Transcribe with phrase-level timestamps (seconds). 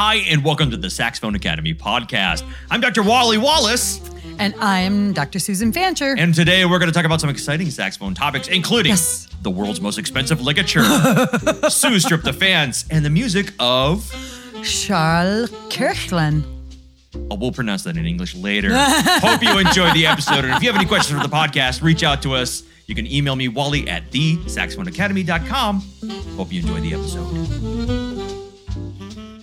[0.00, 2.44] Hi, and welcome to the Saxophone Academy podcast.
[2.70, 3.02] I'm Dr.
[3.02, 4.00] Wally Wallace,
[4.38, 5.40] And I'm Dr.
[5.40, 6.14] Susan Fancher.
[6.16, 9.26] and today we're going to talk about some exciting saxophone topics, including Yes.
[9.42, 10.84] the world's most expensive ligature,
[11.68, 14.08] Sue Strip the Fans, and the music of.
[14.62, 16.44] Charles Kirchland.
[17.30, 18.70] Oh, we'll pronounce that in English later.
[18.74, 20.44] Hope you enjoyed the episode.
[20.44, 22.62] And if you have any questions for the podcast, reach out to us.
[22.86, 25.80] You can email me, Wally at thesaxophoneacademy.com.
[26.36, 28.07] Hope you enjoy the episode.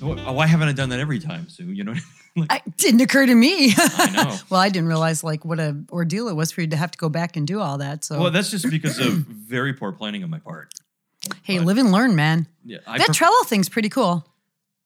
[0.06, 1.72] Wh- Why haven't I done that every time, Sue?
[1.72, 1.94] You know
[2.36, 3.74] what I didn't occur to me.
[3.78, 4.38] I know.
[4.50, 6.98] well, I didn't realize like what a ordeal it was for you to have to
[6.98, 8.04] go back and do all that.
[8.04, 10.74] So Well, that's just because of very poor planning on my part.
[11.44, 12.48] hey, live and learn, man.
[12.66, 14.26] Yeah, I that pref- Trello thing's pretty cool.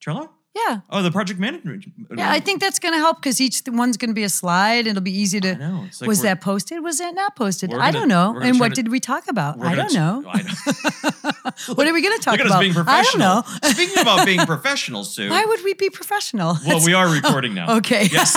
[0.06, 0.30] Trello?
[0.68, 0.82] Yeah.
[0.90, 1.86] Oh, the project management.
[2.16, 4.88] Yeah, I think that's going to help because each one's going to be a slide.
[4.88, 5.52] It'll be easy to.
[5.52, 5.86] I know.
[6.02, 6.84] Like was that posted?
[6.84, 7.72] Was that not posted?
[7.72, 8.38] We're I don't know.
[8.42, 9.62] And what to- did we talk about?
[9.64, 10.24] I don't t- know.
[10.28, 11.74] I know.
[11.76, 12.52] what are we going to talk about?
[12.62, 13.44] I don't professional.
[13.44, 13.44] know.
[13.64, 15.30] Speaking about being professional, Sue.
[15.30, 16.58] Why would we be professional?
[16.66, 17.78] well, we are recording now.
[17.78, 18.08] Okay.
[18.12, 18.34] Yes.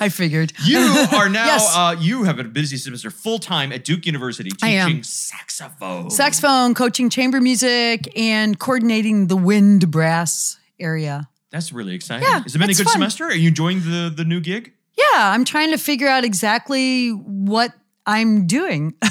[0.00, 0.52] I figured.
[0.64, 0.78] You
[1.12, 1.72] are now, Yes.
[1.76, 6.10] uh, you have a busy semester full time at Duke University teaching saxophone.
[6.10, 11.28] saxophone, coaching chamber music, and coordinating the wind brass area.
[11.50, 12.26] That's really exciting.
[12.28, 12.92] Yeah, Has it been a good fun.
[12.94, 13.24] semester?
[13.24, 14.72] Are you enjoying the, the new gig?
[14.96, 17.72] Yeah, I'm trying to figure out exactly what
[18.06, 18.94] I'm doing.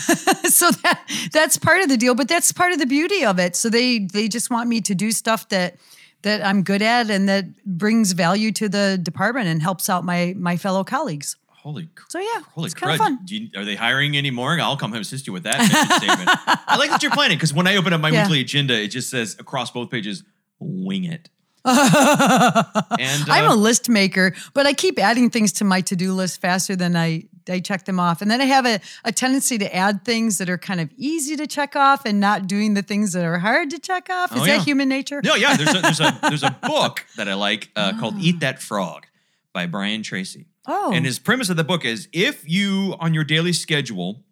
[0.45, 3.55] so that that's part of the deal, but that's part of the beauty of it.
[3.55, 5.77] So they they just want me to do stuff that
[6.23, 10.33] that I'm good at and that brings value to the department and helps out my
[10.37, 11.35] my fellow colleagues.
[11.47, 12.97] Holy So yeah, Holy it's crud.
[12.97, 13.19] fun.
[13.23, 14.59] Do you, are they hiring any more?
[14.59, 15.61] I'll come assist you with that
[15.97, 16.29] statement.
[16.67, 18.23] I like that you're planning because when I open up my Yeah.
[18.23, 20.23] weekly agenda, it just says across both pages,
[20.59, 21.29] wing it.
[21.65, 26.41] And uh, I'm a list maker, but I keep adding things to my to-do list
[26.41, 28.21] faster than I I check them off.
[28.21, 31.35] And then I have a, a tendency to add things that are kind of easy
[31.37, 34.31] to check off and not doing the things that are hard to check off.
[34.35, 35.21] Is Oh, that human nature?
[35.23, 38.39] no, yeah, there's a, there's a there's a book that I like uh, called Eat
[38.41, 39.07] That Frog
[39.53, 40.45] by Brian Tracy.
[40.67, 40.91] Oh.
[40.93, 44.23] And his premise of the book is if you on your daily schedule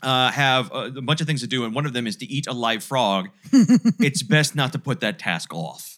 [0.00, 2.26] uh, have a, a bunch of things to do, and one of them is to
[2.26, 5.93] eat a live frog, it's best not to put that task off.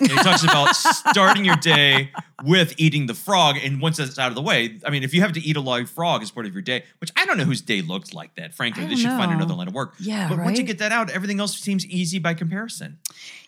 [0.00, 2.10] And he talks about starting your day
[2.44, 5.20] with eating the frog, and once that's out of the way, I mean, if you
[5.22, 7.44] have to eat a live frog as part of your day, which I don't know
[7.44, 8.54] whose day looks like that.
[8.54, 9.94] Frankly, they should find another line of work.
[9.98, 12.98] Yeah, but once you get that out, everything else seems easy by comparison.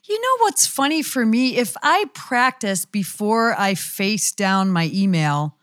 [0.05, 1.57] You know what's funny for me?
[1.57, 5.57] If I practice before I face down my email,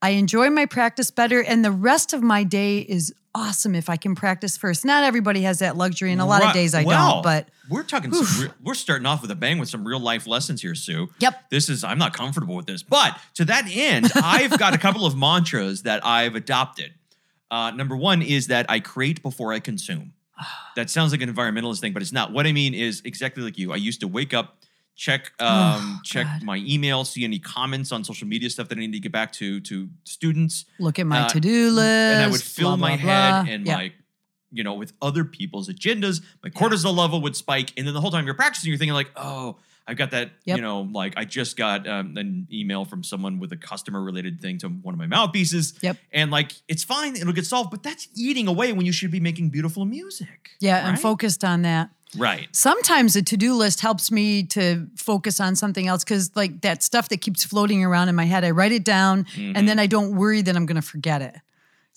[0.00, 3.96] I enjoy my practice better, and the rest of my day is awesome if I
[3.96, 4.84] can practice first.
[4.84, 6.48] Not everybody has that luxury, and a lot Right.
[6.48, 7.22] of days I Well, don't.
[7.22, 8.10] But we're talking.
[8.10, 11.08] Real, we're starting off with a bang with some real life lessons here, Sue.
[11.18, 11.50] Yep.
[11.50, 11.82] This is.
[11.84, 15.82] I'm not comfortable with this, but to that end, I've got a couple of mantras
[15.82, 16.92] that I've adopted.
[17.50, 20.12] Uh, number one is that I create before I consume.
[20.76, 22.32] That sounds like an environmentalist thing, but it's not.
[22.32, 23.72] What I mean is exactly like you.
[23.72, 24.57] I used to wake up,
[24.98, 26.42] check um, check God.
[26.42, 29.32] my email, see any comments on social media stuff that I need to get back
[29.34, 32.96] to to students look at my Uh, to-do list, and I would fill blah, my
[32.96, 33.52] blah, head blah.
[33.54, 33.76] and Yeah.
[33.76, 33.92] my,
[34.50, 36.20] you know, with other people's agendas.
[36.42, 39.10] My cortisol level would spike, and then the whole time you're practicing, you're thinking like,
[39.16, 40.32] oh, I've got that.
[40.44, 40.56] Yep.
[40.58, 44.40] You know, like I just got um, an email from someone with a customer related
[44.40, 45.74] thing to one of my mouthpieces.
[45.80, 45.96] Yep.
[46.12, 49.20] And like, it's fine, it'll get solved, but that's eating away when you should be
[49.20, 50.50] making beautiful music.
[50.60, 51.90] Yeah, I'm focused on that.
[52.16, 52.48] Right.
[52.52, 57.08] Sometimes a to-do list helps me to focus on something else because like that stuff
[57.10, 59.56] that keeps floating around in my head, I write it down Mm-hmm.
[59.56, 61.36] and then I don't worry that I'm gonna forget it.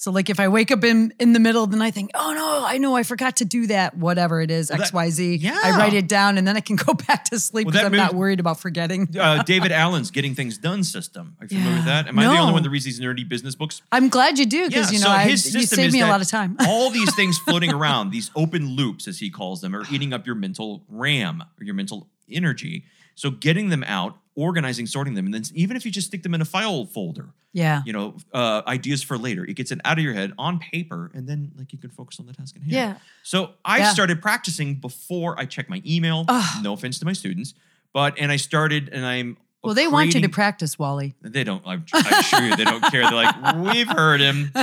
[0.01, 2.09] So like if I wake up in in the middle of the night, I think,
[2.15, 5.09] oh no, I know I forgot to do that, whatever it is, Well, X, Y,
[5.11, 5.35] Z.
[5.35, 5.59] yeah.
[5.63, 7.95] I write it down and then I can go back to sleep because that I'm
[7.95, 9.09] not worried about forgetting.
[9.21, 11.35] Uh, David Allen's Getting Things Done system.
[11.39, 12.07] Are you familiar with that?
[12.07, 13.83] Am I the only one that reads these nerdy business books?
[13.91, 16.21] I'm glad you do because you know I, you system save is me a lot
[16.21, 16.57] of time.
[16.67, 20.25] all these things floating around, these open loops, as he calls them, are eating up
[20.25, 22.85] your mental RAM or your mental energy.
[23.13, 26.33] So getting them out, organizing, sorting them, and then even if you just stick them
[26.33, 27.81] in a file folder, yeah.
[27.85, 31.11] you know, uh, ideas for later, it gets it out of your head on paper,
[31.13, 32.71] and then like you can focus on the task at hand.
[32.71, 32.95] Yeah.
[33.23, 33.93] So I Yeah.
[33.93, 36.25] started practicing before I check my email.
[36.27, 36.63] Ugh.
[36.63, 37.53] No offense to my students,
[37.93, 41.13] but and I started and I'm Well, they want you to practice, Wally.
[41.21, 41.61] they don't.
[41.67, 43.01] I'm, I assure you, they don't care.
[43.03, 44.51] They're like, we've heard him.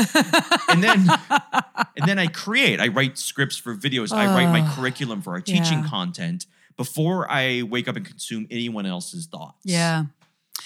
[0.70, 1.08] And then,
[1.96, 2.78] and then I create.
[2.78, 4.12] I write scripts for videos.
[4.12, 5.88] I write my curriculum for our teaching Yeah.
[5.88, 6.44] content
[6.78, 9.58] before I wake up and consume anyone else's thoughts.
[9.64, 10.04] Yeah.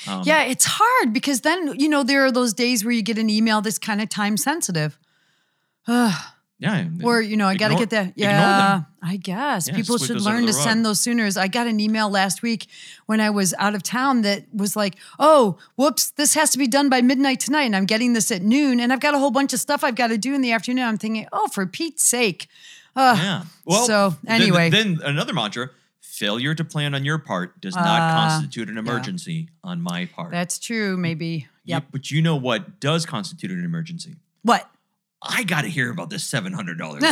[0.07, 3.19] Um, Yeah, it's hard because then, you know, there are those days where you get
[3.19, 4.99] an email that's kind of time sensitive.
[5.89, 6.15] Ugh.
[6.59, 6.85] Yeah.
[7.03, 8.13] Or, you know, I got to get that.
[8.15, 8.83] Yeah.
[9.03, 9.67] I guess.
[9.67, 11.29] Yeah, People should learn to send those sooner.
[11.37, 12.67] I got an email last week
[13.07, 16.69] when I was out of town that was like, oh, whoops, this has to be
[16.69, 17.65] done by midnight tonight.
[17.65, 18.79] And I'm getting this at noon.
[18.79, 20.85] And I've got a whole bunch of stuff I've got to do in the afternoon.
[20.85, 22.47] I'm thinking, oh, for Pete's sake.
[22.95, 23.19] Ugh.
[23.19, 23.43] Yeah.
[23.65, 24.71] Well, so then- anyway.
[24.71, 25.71] then, another mantra:
[26.23, 30.31] failure to plan on your part does not Ah, constitute an emergency on my part.
[30.31, 30.97] That's true.
[30.97, 31.49] Maybe.
[31.65, 31.87] Yep.
[31.91, 34.15] but you know what does constitute an emergency?
[34.43, 34.69] What?
[35.21, 37.03] I got to hear about this seven hundred dollars.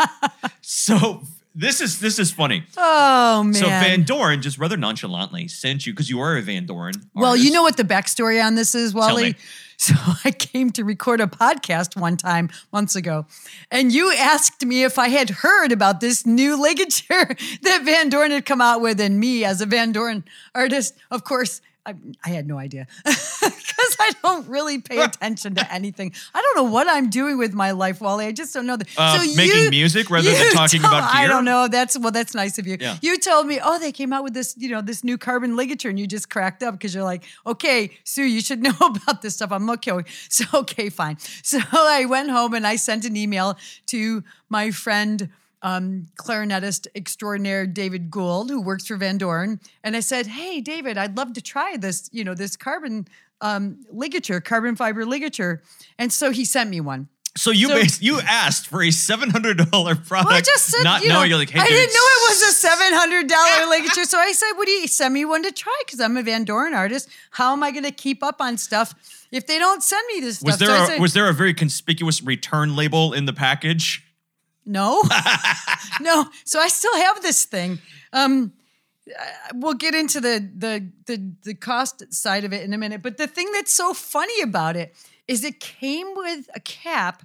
[0.62, 1.22] so
[1.54, 2.64] this is this is funny.
[2.78, 3.54] Oh man.
[3.54, 6.94] So Van Doren just rather nonchalantly sent you because you are a Van Doren.
[7.14, 9.36] Well, you know what the backstory on this is, Wally?
[9.80, 9.94] So
[10.26, 13.24] I came to record a podcast one time months ago,
[13.70, 18.30] and you asked me if I had heard about this new ligature that Van Doren
[18.30, 20.24] had come out with, and me as a Van Doren
[20.54, 21.62] artist, of course.
[21.86, 21.94] I,
[22.24, 26.12] I had no idea because I don't really pay attention to anything.
[26.34, 28.26] I don't know what I'm doing with my life, Wally.
[28.26, 28.88] I just don't know that.
[28.96, 31.68] Uh, making music rather than talking tell- about I don't know.
[31.68, 32.76] That's well, that's nice of you.
[32.78, 32.98] Yeah.
[33.00, 35.88] You told me, oh, they came out with this, you know, this new carbon ligature,
[35.88, 39.36] and you just cracked up because you're like, okay, Sue, you should know about this
[39.36, 39.50] stuff.
[39.52, 39.92] I'm okay.
[40.28, 41.18] So okay, fine.
[41.42, 45.30] So I went home and I sent an email to my friend.
[45.62, 50.96] Um, clarinetist extraordinaire David Gould, who works for Van Doren, and I said, "Hey, David,
[50.96, 53.06] I'd love to try this, you know, this carbon
[53.42, 55.62] um, ligature, carbon fiber ligature."
[55.98, 57.08] And so he sent me one.
[57.36, 60.82] So you So- you asked for a seven hundred dollar product, Well, I just said,
[60.82, 62.92] not you know, knowing you're like, hey, I dude, didn't know it was a seven
[62.94, 64.04] hundred dollar ligature.
[64.04, 66.72] So I said, "Would you send me one to try?" Because I'm a Van Doren
[66.74, 67.08] artist.
[67.32, 68.94] How am I going to keep up on stuff
[69.30, 70.46] if they don't send me this stuff?
[70.46, 74.06] Was there So a, said, was there a very conspicuous return label in the package?
[74.66, 75.02] No,
[76.00, 76.26] no.
[76.44, 77.78] So I still have this thing.
[78.12, 78.52] Um,
[79.54, 83.02] we'll get into the, the the the cost side of it in a minute.
[83.02, 84.94] But the thing that's so funny about it
[85.26, 87.22] is it came with a cap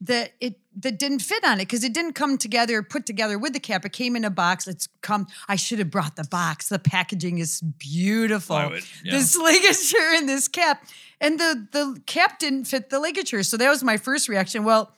[0.00, 3.52] that it that didn't fit on it because it didn't come together put together with
[3.52, 3.84] the cap.
[3.84, 4.68] It came in a box.
[4.68, 5.26] It's come.
[5.48, 6.68] I should have brought the box.
[6.68, 8.56] The packaging is beautiful.
[8.56, 9.12] Would, yeah.
[9.12, 10.84] This ligature and this cap,
[11.20, 13.42] and the the cap didn't fit the ligature.
[13.42, 14.62] So that was my first reaction.
[14.62, 14.92] Well,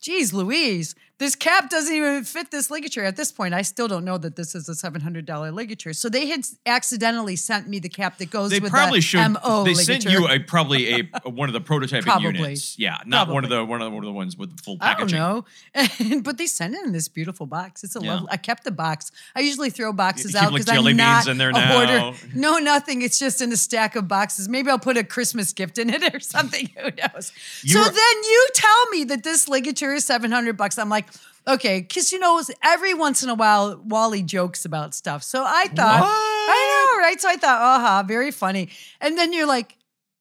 [0.00, 3.04] geez, Louise, this cap doesn't even fit this ligature.
[3.04, 5.92] At this point, I still don't know that this is a seven hundred dollar ligature.
[5.92, 9.28] So they had accidentally sent me the cap that goes They with probably the should.
[9.32, 9.84] MO they ligature.
[9.84, 12.32] sent you a probably a one of the prototyping Probably.
[12.38, 12.78] units.
[12.78, 13.66] Yeah, not one of Probably.
[13.66, 15.20] the one of the, one of the ones with the full packaging.
[15.20, 15.44] I
[15.74, 17.84] don't know, but they sent it in this beautiful box.
[17.84, 18.14] It's a Yeah.
[18.14, 18.28] lovely.
[18.32, 19.12] I kept the box.
[19.36, 21.72] I usually throw boxes out like, because jelly I'm not in there a now.
[22.10, 22.18] hoarder.
[22.34, 23.02] No, nothing.
[23.02, 24.48] It's just in a stack of boxes.
[24.48, 26.68] Maybe I'll put a Christmas gift in it or something.
[26.78, 27.32] Who knows?
[27.62, 27.94] You so then
[28.24, 30.78] you tell me that this ligature is seven hundred bucks.
[30.78, 31.08] I'm like.
[31.46, 35.22] Okay, because you know, every once in a while, Wally jokes about stuff.
[35.22, 36.10] So I thought, What?
[36.10, 37.20] I know, right?
[37.20, 38.68] So I thought, aha, very funny.
[39.00, 39.76] And then you're like,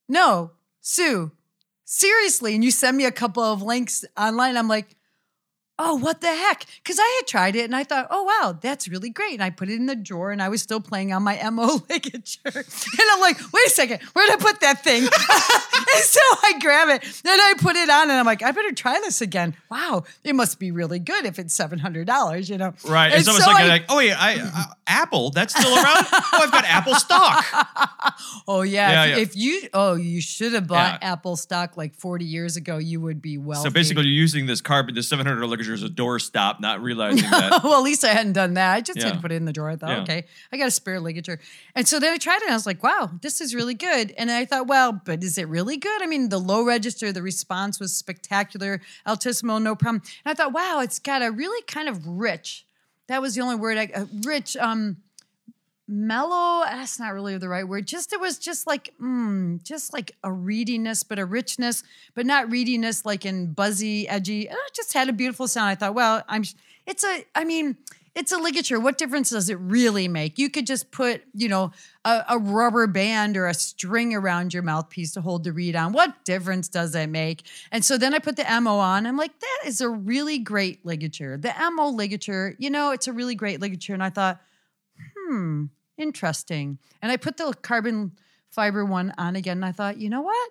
[0.07, 0.51] no,
[0.81, 1.31] Sue,
[1.85, 2.55] seriously.
[2.55, 4.57] And you send me a couple of links online.
[4.57, 4.95] I'm like,
[5.81, 6.65] oh, what the heck?
[6.83, 9.33] Because I had tried it and I thought, oh, wow, that's really great.
[9.33, 11.79] And I put it in the drawer and I was still playing on my MO
[11.89, 12.39] ligature.
[12.45, 15.03] And I'm like, wait a second, where did I put that thing?
[15.03, 18.73] and so I grab it, then I put it on and I'm like, I better
[18.73, 19.55] try this again.
[19.71, 22.73] Wow, it must be really good if it's $700, you know?
[22.85, 23.11] Right.
[23.11, 26.05] And It's almost so like, I- like, oh wait, I uh, Apple, that's still around.
[26.11, 27.45] oh, I've got Apple stock.
[28.47, 29.21] Oh yeah, Yeah, if, yeah.
[29.23, 31.11] if you oh you should have bought Yeah.
[31.13, 33.61] Apple stock like 40 years ago, you would be well.
[33.63, 37.61] So basically, you're using this carbon, this 700 ligature as a doorstop, not realizing that.
[37.63, 38.73] well, at least I hadn't done that.
[38.73, 39.13] I just had Yeah.
[39.15, 39.69] to put it in the drawer.
[39.69, 40.01] I thought, Yeah.
[40.03, 41.39] okay, I got a spare ligature.
[41.75, 44.13] And so then I tried it and I was like, wow, this is really good.
[44.17, 46.01] And I thought, well, but is it really good?
[46.01, 50.01] I mean, the low register, the response was spectacular, altissimo, no problem.
[50.25, 52.65] And I thought, wow, it's got a really kind of rich,
[53.07, 54.97] that was the only word I, uh, rich, um,
[55.89, 60.15] mellow that's not really the right word just it was just like mm, just like
[60.23, 61.81] a readiness but a richness
[62.13, 65.69] but not readiness like in buzzy edgy Uh, it just had a beautiful sound.
[65.69, 66.43] I thought well i'm
[66.85, 67.75] it's a i mean
[68.15, 68.79] it's a ligature.
[68.79, 70.37] What difference does it really make?
[70.37, 71.71] You could just put you know
[72.05, 75.93] a, a rubber band or a string around your mouthpiece to hold the reed on.
[75.93, 77.43] What difference does that make?
[77.71, 79.05] And so then i put the mo on.
[79.05, 81.37] I'm like that is a really great ligature.
[81.37, 83.93] The mo ligature you know it's a really great ligature.
[83.93, 84.41] And i thought
[85.15, 85.65] hmm,
[85.99, 86.79] interesting.
[87.01, 88.13] And I put the carbon
[88.49, 90.49] fiber one on again and I thought, you know what?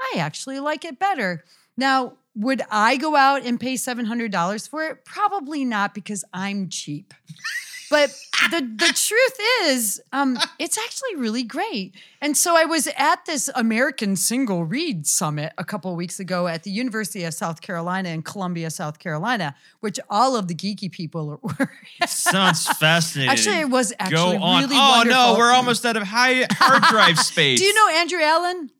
[0.00, 1.44] I actually like it better.
[1.76, 5.04] Now, would I go out and pay $700 for it?
[5.04, 7.14] Probably not because I'm cheap.
[7.94, 8.10] But
[8.50, 11.94] the, the truth is, um, it's actually really great.
[12.20, 16.48] And so I was at this American Single Reed Summit a couple of weeks ago
[16.48, 20.90] at the University of South Carolina in Columbia, South Carolina, which all of the geeky
[20.90, 21.70] people were.
[22.08, 23.30] Sounds fascinating.
[23.30, 24.64] Actually, it was actually Go on.
[24.64, 25.22] really oh wonderful.
[25.32, 27.58] no, we're almost out of high hard drive space.
[27.60, 28.70] Do you know Andrew Allen?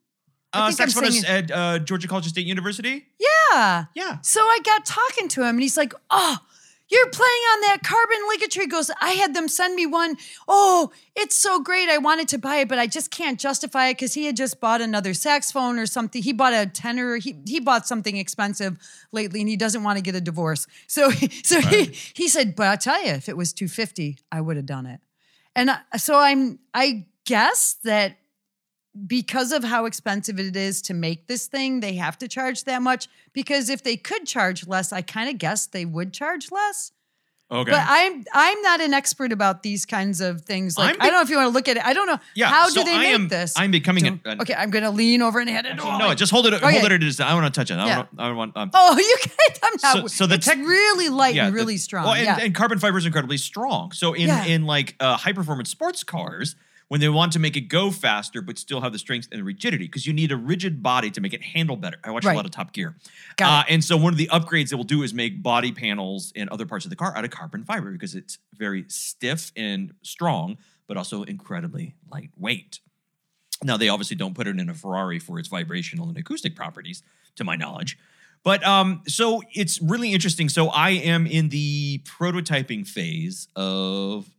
[0.52, 3.06] uh, saxophonist at uh, Georgia College State University?
[3.52, 3.85] Yeah.
[3.94, 4.18] Yeah.
[4.23, 6.38] So I got talking to him, and he's like, "Oh,
[6.90, 8.60] You're playing on that carbon ligature.
[8.60, 10.16] He goes, I had them send me one.
[10.46, 11.88] Oh, it's so great.
[11.88, 14.60] I wanted to buy it, but I just can't justify it because he had just
[14.60, 16.22] bought another saxophone or something.
[16.22, 17.16] He bought a tenor.
[17.16, 18.78] He he bought something expensive
[19.12, 20.66] lately, and he doesn't want to get a divorce.
[20.86, 21.10] So
[21.42, 24.56] so he he said, but I tell you, if it was two fifty, I would
[24.56, 25.00] have done it.
[25.56, 28.18] And so I'm I guess that
[29.06, 32.80] because of how expensive it is to make this thing, they have to charge that
[32.82, 33.08] much.
[33.32, 36.92] Because if they could charge less, I kind of guess they would charge less.
[37.50, 37.70] Okay.
[37.72, 40.78] But I'm I'm not an expert about these kinds of things.
[40.78, 41.84] Like I'm I don't know if you want to look at it.
[41.84, 43.52] I don't know Yeah, how so do they I make am- this.
[43.56, 44.54] I'm becoming Don't- an- okay.
[44.54, 45.74] I'm gonna lean over and hand it.
[45.74, 46.54] Actually, no, just hold it.
[46.54, 46.78] Okay.
[46.80, 47.20] Hold it at.
[47.20, 47.74] I don't want to touch it.
[47.74, 47.94] I Yeah.
[47.96, 48.08] don't.
[48.18, 48.56] I don't want.
[48.56, 49.32] Um, Oh, you can.
[49.62, 49.92] I'm not.
[50.02, 52.04] So- so the it's tech- really light yeah, and the- really strong.
[52.06, 52.38] Well, and, yeah.
[52.40, 53.92] and carbon fiber is incredibly strong.
[53.92, 56.56] So in in like uh, high performance sports cars,
[56.94, 59.44] when they want to make it go faster but still have the strength and the
[59.44, 61.96] rigidity, because you need a rigid body to make it handle better.
[62.04, 62.34] I watch Right.
[62.34, 62.94] a lot of Top Gear,
[63.42, 66.48] uh, and so one of the upgrades they will do is make body panels and
[66.50, 70.56] other parts of the car out of carbon fiber because it's very stiff and strong,
[70.86, 72.78] but also incredibly lightweight.
[73.60, 77.02] Now they obviously don't put it in a Ferrari for its vibrational and acoustic properties,
[77.34, 77.98] to my knowledge.
[78.44, 80.48] But um, so it's really interesting.
[80.48, 84.30] So I am in the prototyping phase of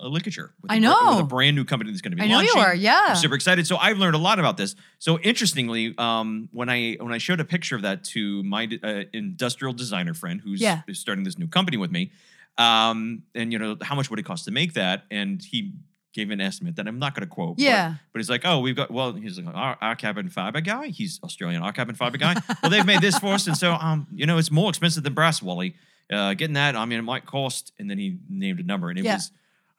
[0.00, 0.52] a ligature.
[0.62, 1.18] With I a br- with know.
[1.20, 3.06] a brand new company that's going to be I know you are, yeah.
[3.08, 3.66] I'm super excited.
[3.66, 4.74] So I've learned a lot about this.
[4.98, 9.02] So interestingly, um, when I when I showed a picture of that to my uh,
[9.12, 10.82] industrial designer friend who's Yeah.
[10.88, 12.12] is starting this new company with me,
[12.56, 15.72] um, and you know how much would it cost to make that, and he
[16.14, 17.56] gave an estimate that I'm not going to quote.
[17.58, 17.94] but- Yeah.
[18.12, 20.88] But, he's like, oh, we've got well, he's like our, our cabin fiber guy.
[20.88, 22.34] He's Australian, our cabin fiber guy.
[22.62, 25.14] well, they've made this for us, and so um, you know, it's more expensive than
[25.14, 25.74] brass, Wally.
[26.10, 28.98] Uh, getting that, I mean, it might cost, and then he named a number, and
[28.98, 29.14] it Yeah.
[29.16, 29.30] was.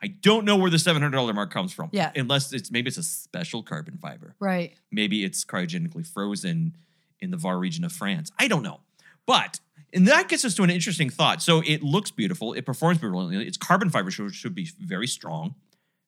[0.02, 1.90] I don't know where the seven hundred dollar mark comes from.
[1.92, 2.12] Yeah.
[2.16, 4.36] Unless it's maybe it's a special carbon fiber.
[4.40, 4.74] right.
[4.92, 6.76] Maybe it's cryogenically frozen
[7.20, 8.32] in the Var region of France.
[8.40, 8.80] I don't know.
[9.26, 9.60] But
[9.94, 11.42] and that gets us to an interesting thought.
[11.42, 12.54] So it looks beautiful.
[12.54, 13.46] It performs brilliantly.
[13.48, 15.56] It's carbon fiber, so it should be very strong,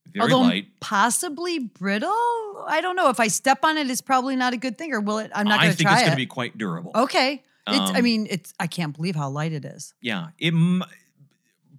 [0.07, 0.67] very Although light.
[0.79, 2.65] possibly brittle.
[2.67, 3.09] I don't know.
[3.09, 4.93] If I step on it, it's probably not a good thing.
[4.93, 5.31] Or will it?
[5.35, 5.93] I'm not going to try it.
[5.93, 6.05] I think it's it.
[6.05, 6.91] going to be quite durable.
[6.95, 7.43] okay.
[7.67, 7.91] It's.
[7.91, 8.53] I Um, mean, it's.
[8.59, 9.93] I can't believe how light it is.
[10.01, 10.29] Yeah.
[10.39, 10.53] It,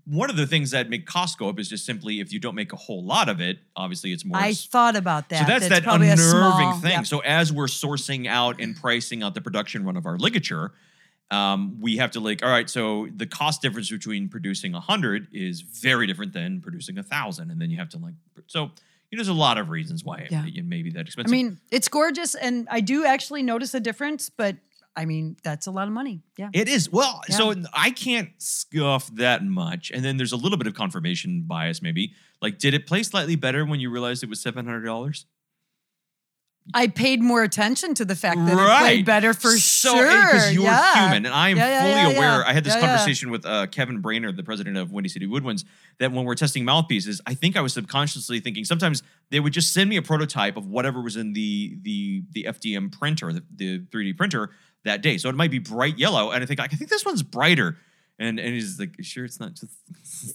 [0.05, 2.55] one of the things that make costs go up is just simply if you don't
[2.55, 4.37] make a whole lot of it, obviously it's more.
[4.37, 5.41] I thought about that.
[5.41, 7.05] So that's, that unnerving small- thing.
[7.05, 10.73] So as we're sourcing out and pricing out the production run of our ligature,
[11.31, 15.29] um, we have to like, all right, so the cost difference between producing a hundred
[15.33, 18.15] is very different than producing a thousand, and then you have to like,
[18.49, 18.71] so
[19.11, 20.45] you know, there's a lot of reasons why it, Yeah.
[20.47, 21.31] it may be that expensive.
[21.31, 24.31] I mean, it's gorgeous, and I do actually notice a difference.
[24.31, 24.57] But
[24.95, 26.23] I mean, that's a lot of money.
[26.37, 26.51] Yeah.
[26.53, 26.91] It is.
[26.91, 27.37] Well, Yeah.
[27.37, 29.91] so I can't scuff that much.
[29.91, 32.13] And then there's a little bit of confirmation bias, maybe.
[32.43, 35.25] Like, did it play slightly better when you realized it was $700?
[36.75, 38.81] I paid more attention to the fact that it Right.
[38.81, 40.07] played better for so, sure.
[40.07, 41.03] Because you're yeah.
[41.09, 41.27] human.
[41.27, 42.45] And I am Yeah, yeah, fully aware.
[42.47, 45.65] I had this conversation with uh, Kevin Brainerd, the president of Windy City Woodwinds,
[45.99, 49.73] that when we're testing mouthpieces, I think I was subconsciously thinking sometimes they would just
[49.73, 53.79] send me a prototype of whatever was in the the the FDM printer, the, the
[53.81, 54.51] 3D printer
[54.85, 55.19] that day.
[55.19, 56.31] So it might be bright yellow.
[56.31, 57.77] And I think, I think this one's brighter.
[58.19, 59.73] And, and he's like, sure, it's not just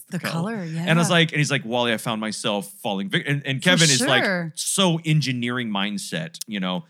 [0.10, 0.84] The color, yeah.
[0.86, 3.36] And I was like, and he's like, Wally, I found myself falling victim.
[3.36, 6.84] And, and Kevin is like so engineering mindset, you know,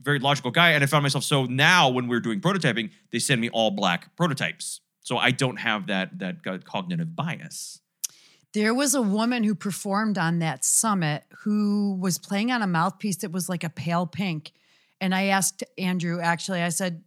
[0.00, 0.70] very logical guy.
[0.70, 4.14] And I found myself so now when we're doing prototyping, they send me all black
[4.16, 4.80] prototypes.
[5.00, 7.80] So I don't have that that cognitive bias.
[8.54, 13.16] There was a woman who performed on that summit who was playing on a mouthpiece
[13.18, 14.52] that was like a pale pink.
[15.00, 17.02] And I asked Andrew, actually, I said,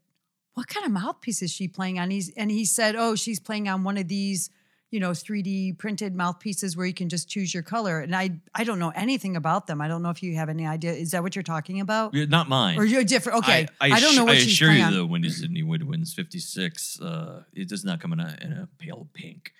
[0.57, 2.09] What kind of mouthpiece is she playing on?
[2.09, 4.49] He's, and he said, Oh, she's playing on one of these,
[4.89, 7.99] you know, 3D printed mouthpieces where you can just choose your color.
[7.99, 9.81] And I I don't know anything about them.
[9.81, 10.93] I don't know if you have any idea.
[10.93, 12.13] Is that what you're talking about?
[12.15, 12.79] Not mine.
[12.79, 13.37] Or you're different.
[13.39, 13.67] Okay.
[13.79, 14.93] I, I, don't know what I she's assure playing you, on.
[14.93, 19.07] though, Windy City Woodwinds 56, uh, it does not come in a, in a pale
[19.13, 19.51] pink.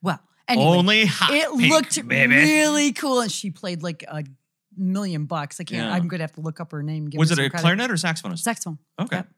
[0.00, 0.64] Well, anyway.
[0.64, 2.36] Only hot it pink, looked baby.
[2.36, 4.22] really cool and she played like a
[4.76, 5.92] million bucks i can't Yeah.
[5.94, 7.60] i'm gonna have to look up her name Was it a credit.
[7.62, 8.36] clarinet or saxophone?
[8.36, 9.16] saxophone Okay.
[9.16, 9.28] Yep.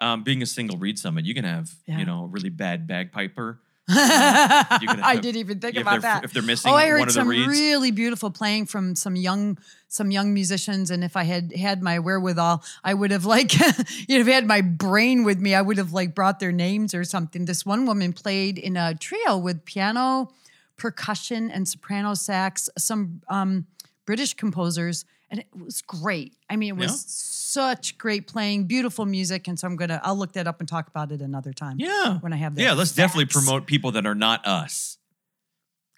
[0.00, 1.98] Um, being a single reed summit, you can have Yeah.
[1.98, 3.60] you know a really bad bagpiper.
[3.90, 4.66] i
[5.14, 8.30] have- didn't even think about that if they're missing oh i heard some really beautiful
[8.30, 9.56] playing from some young
[9.88, 13.54] some young musicians and if i had had my wherewithal i would have like
[14.08, 16.52] you know if i had my brain with me i would have like brought their
[16.52, 20.30] names or something this one woman played in a trio with piano
[20.76, 23.66] percussion and soprano sax some um
[24.04, 27.62] british composers and it was great i mean it was Yeah.
[27.64, 30.88] such great playing beautiful music and so i'm gonna i'll look that up and talk
[30.88, 32.18] about it another time Yeah.
[32.18, 34.96] when i have that Yeah, let's definitely promote people that are not us.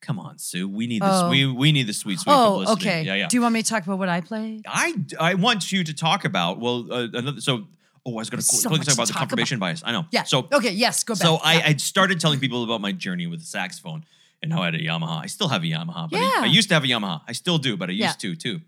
[0.02, 0.66] Come on, Sue.
[0.66, 1.10] We need this.
[1.12, 1.28] Oh.
[1.28, 2.88] We we need the sweet, sweet oh publicity.
[2.88, 3.28] okay Yeah, yeah.
[3.28, 4.62] do you want me to talk about what i play?
[4.66, 7.40] I I want you to talk about well uh, another.
[7.42, 7.66] So
[8.06, 9.82] Oh, I was going to so much talk to about the talk confirmation bias.
[9.84, 10.06] I know.
[10.10, 10.22] Yeah.
[10.22, 10.70] So okay.
[10.72, 11.04] Yes.
[11.04, 11.20] Go back.
[11.22, 11.66] so I, Yeah.
[11.66, 14.06] I started telling people about my journey with the saxophone
[14.42, 15.22] and how I had a Yamaha.
[15.22, 16.30] I still have a Yamaha, but I- Yeah.
[16.44, 17.20] I, used to have a Yamaha.
[17.28, 18.06] I still do, but I Yeah.
[18.06, 18.62] used to too.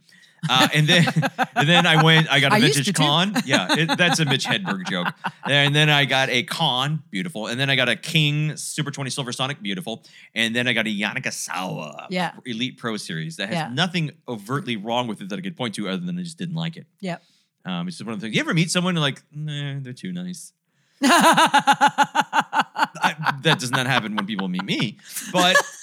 [0.49, 1.07] Uh, and then
[1.55, 2.31] and then I went.
[2.31, 3.33] I got a I vintage Conn.
[3.47, 5.07] Yeah, it, that's a Mitch Hedberg joke.
[5.45, 7.47] And then I got a Conn, beautiful.
[7.47, 10.05] And then I got a King Super 20 Silver Sonic, beautiful.
[10.35, 12.33] And then I got a Yanagisawa Yeah.
[12.45, 13.69] Elite Pro Series that has Yeah.
[13.73, 16.57] nothing overtly wrong with it that I could point to other than I just didn't
[16.57, 16.87] like it.
[17.01, 17.23] Yep.
[17.65, 18.35] Um, it's just one of the things.
[18.35, 20.53] You ever meet someone like, nah, they're too nice.
[21.05, 24.99] I, that does not happen when people meet me.
[25.33, 25.57] But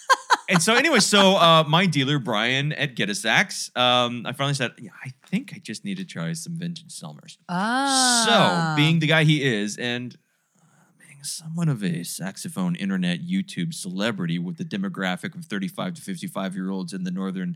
[0.50, 4.54] and so anyway, so uh, my dealer Brian at Get a Sax, um, I finally
[4.56, 7.38] said, yeah, I think I just need to try some vintage Selmers.
[7.48, 8.74] ah.
[8.76, 10.16] So being the guy he is, and
[10.62, 10.66] uh,
[11.00, 16.56] being somewhat of a saxophone internet YouTube celebrity with the demographic of 35 to 55
[16.56, 17.56] year olds in the northern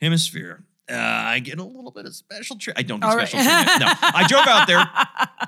[0.00, 0.64] hemisphere.
[0.90, 2.84] Uh, I get a little bit of special treatment.
[2.84, 3.26] I don't get All right.
[3.26, 3.80] special treatment.
[3.80, 4.84] No, I drove out there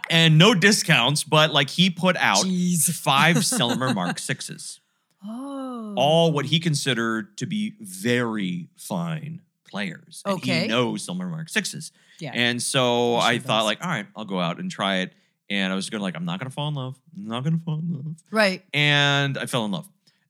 [0.08, 2.90] and no discounts, but like he put out Jeez.
[2.90, 4.80] five Selmer Mark sixes,
[5.28, 5.94] Oh.
[5.96, 10.22] all what he considered to be very fine players.
[10.24, 10.62] And Okay.
[10.62, 11.92] he knows Selmer Mark sixes.
[12.18, 12.32] Yeah.
[12.34, 13.64] And so He I sure thought, does.
[13.66, 15.12] like, all right, I'll go out and try it.
[15.50, 16.98] And I was gonna like, I'm not gonna fall in love.
[17.16, 18.16] I'm not gonna fall in love.
[18.30, 18.62] right.
[18.74, 19.88] And I fell in love.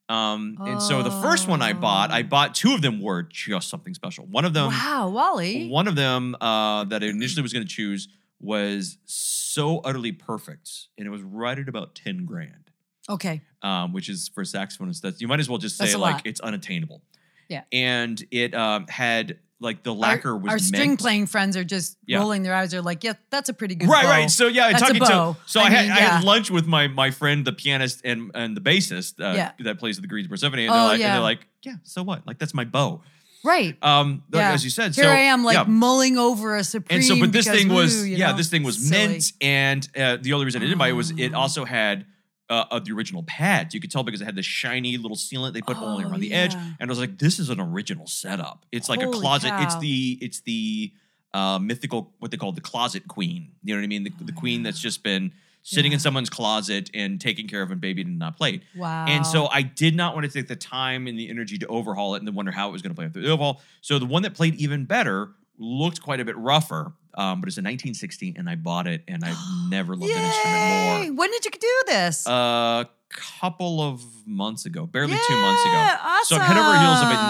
[0.09, 2.23] Um, and so the first one I bought, I Oh.
[2.25, 4.25] bought two of them were just something special.
[4.27, 5.69] One of them, wow, Wally.
[5.69, 8.07] one of them uh, that I initially was going to choose
[8.41, 12.66] was so utterly perfect, and it was right at about ten grand,
[13.09, 13.41] Okay.
[13.63, 15.01] um, which is for saxophonists.
[15.01, 16.23] That's you might as well just say like lot.
[16.27, 17.03] it's unattainable.
[17.49, 17.63] Yeah.
[17.73, 21.63] and it um, had like the lacquer our, was our string meant- playing friends are
[21.65, 22.19] just Yeah.
[22.19, 22.73] rolling their eyes.
[22.73, 24.11] They're like, yeah, that's a pretty good Right, bow.
[24.11, 24.31] right.
[24.31, 26.89] So yeah, That's talking to so I, I had mean, I had lunch with my
[26.89, 29.53] my friend, the pianist and and the bassist uh, Yeah.
[29.61, 31.07] that plays the Greensboro Symphony, and Oh, they're like, yeah.
[31.07, 32.27] and they're like, yeah, so what?
[32.27, 33.03] Like that's my bow.
[33.45, 33.77] right.
[33.81, 34.51] Um, Yeah.
[34.53, 35.65] as you said, Here so I am, like yeah.
[35.69, 36.97] mulling over a supreme.
[36.97, 39.07] and so but this thing was you yeah know, this thing was silly.
[39.09, 41.39] mint and uh, the only reason i didn't buy it was it Oh.
[41.39, 42.05] also had
[42.49, 43.75] uh, uh, the original pads.
[43.75, 46.21] You could tell because it had the shiny little sealant they put only Oh, around
[46.21, 46.55] the edge.
[46.55, 48.65] and i was like this is an original setup.
[48.73, 49.53] It's like a Holy closet.
[49.63, 50.93] It's the it's the
[51.35, 53.53] uh, mythical what they call the closet queen.
[53.65, 54.05] You know what i mean?
[54.05, 57.81] The, the queen that's just been sitting in someone's closet and taking care of and
[57.81, 58.63] babied and not played.
[58.77, 59.07] Wow.
[59.09, 62.15] and so I did not want to take the time and the energy to overhaul
[62.15, 63.61] it and then wonder how it was going to play through the overhaul.
[63.81, 67.57] So the one that played even better looked quite a bit rougher, um, but it's
[67.57, 69.37] a 1960 and I bought it and I've
[69.71, 70.27] never loved an Yay!
[70.27, 72.27] instrument When did you do this?
[72.27, 72.35] more.
[72.37, 75.73] A couple of months ago, barely two months ago.
[75.73, 77.21] Yeah, So head over heels of it,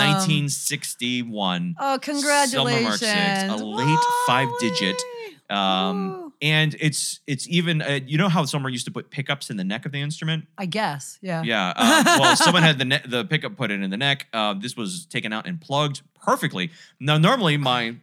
[0.81, 1.77] 1961.
[1.79, 2.83] Oh, congratulations!
[2.85, 5.03] Mark six, a late five-digit,
[5.51, 6.33] Um, Ooh.
[6.43, 9.65] and it's it's even uh, you know how Selmer used to put pickups in the
[9.65, 10.47] neck of the instrument.
[10.59, 11.19] I guess.
[11.23, 11.43] Yeah.
[11.45, 11.69] Yeah.
[11.77, 14.27] Um, well, someone had the ne- the pickup put in in the neck.
[14.33, 16.71] Uh, this was taken out and plugged perfectly.
[16.99, 17.97] Now, normally my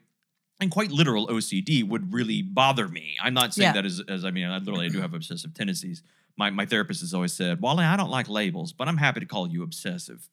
[0.63, 3.15] and quite literal OCD would really bother me.
[3.21, 3.73] I'm not saying Yeah.
[3.73, 6.01] that as, as I mean, I literally do have obsessive tendencies.
[6.35, 9.25] My my therapist has always said, Wally, I don't like labels, but I'm happy to
[9.27, 10.27] call you obsessive.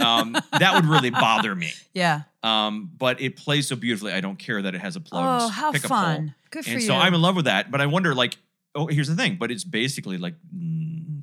[0.00, 1.72] Um, that would really bother me.
[1.92, 2.22] Yeah.
[2.42, 4.12] Um, but it plays so beautifully.
[4.12, 5.42] I don't care that it has a plug.
[5.42, 6.34] Oh, how fun!
[6.50, 6.86] Good for And you.
[6.86, 7.70] so I'm in love with that.
[7.70, 8.38] But I wonder, like,
[8.74, 9.36] oh, here's the thing.
[9.38, 11.20] But it's basically like mm,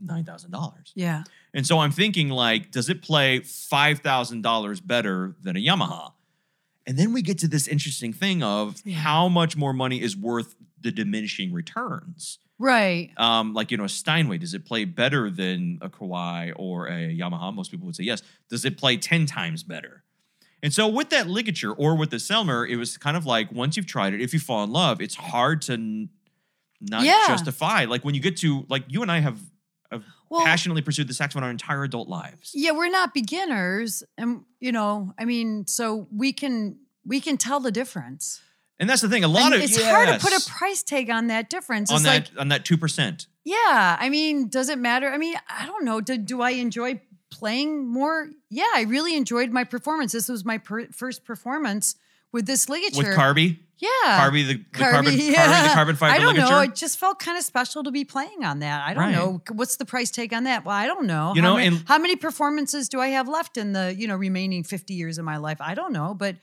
[0.00, 0.90] nine thousand dollars.
[0.96, 1.22] yeah.
[1.54, 6.12] And so I'm thinking, like, does it play five thousand dollars better than a Yamaha?
[6.86, 8.96] And then we get to this interesting thing of Yeah.
[8.98, 12.38] how much more money is worth the diminishing returns.
[12.58, 13.10] Right.
[13.16, 17.54] Um, like you know, Steinway, does it play better than a Kawai or a Yamaha?
[17.54, 18.22] Most people would say yes.
[18.48, 20.02] Does it play ten times better?
[20.62, 23.76] And so with that ligature or with the Selmer, it was kind of like once
[23.76, 26.08] you've tried it, if you fall in love, it's hard to n-
[26.80, 27.24] not Yeah.
[27.26, 27.84] justify.
[27.84, 29.40] Like when you get to like you and I have,
[29.90, 32.52] have Well- passionately pursued the saxophone our entire adult lives.
[32.54, 37.60] Yeah, we're not beginners, and you know, I mean, so we can we can tell
[37.60, 38.40] the difference.
[38.78, 39.22] And that's the thing.
[39.22, 41.90] A lot And of it's hard to put a price tag on that difference.
[41.90, 43.26] on it's that like, on that two percent.
[43.44, 45.08] yeah, I mean, does it matter?
[45.08, 46.00] I mean, I don't know.
[46.00, 48.30] Do, do I enjoy playing more?
[48.50, 50.12] Yeah, I really enjoyed my performance.
[50.12, 51.94] This was my per- first performance
[52.32, 52.96] with this ligature.
[52.98, 53.88] With Carby, yeah,
[54.30, 56.50] Carby the, the carbon, Carby, Carby the carbon fiber I don't ligature.
[56.50, 56.60] know.
[56.60, 58.86] It just felt kind of special to be playing on that.
[58.88, 59.12] I don't Right.
[59.14, 60.64] know what's the price tag on that.
[60.64, 61.32] Well, I don't know.
[61.34, 64.06] You how know, many, and- how many performances do I have left in the you
[64.08, 65.58] know remaining fifty years of my life?
[65.60, 66.36] I don't know, but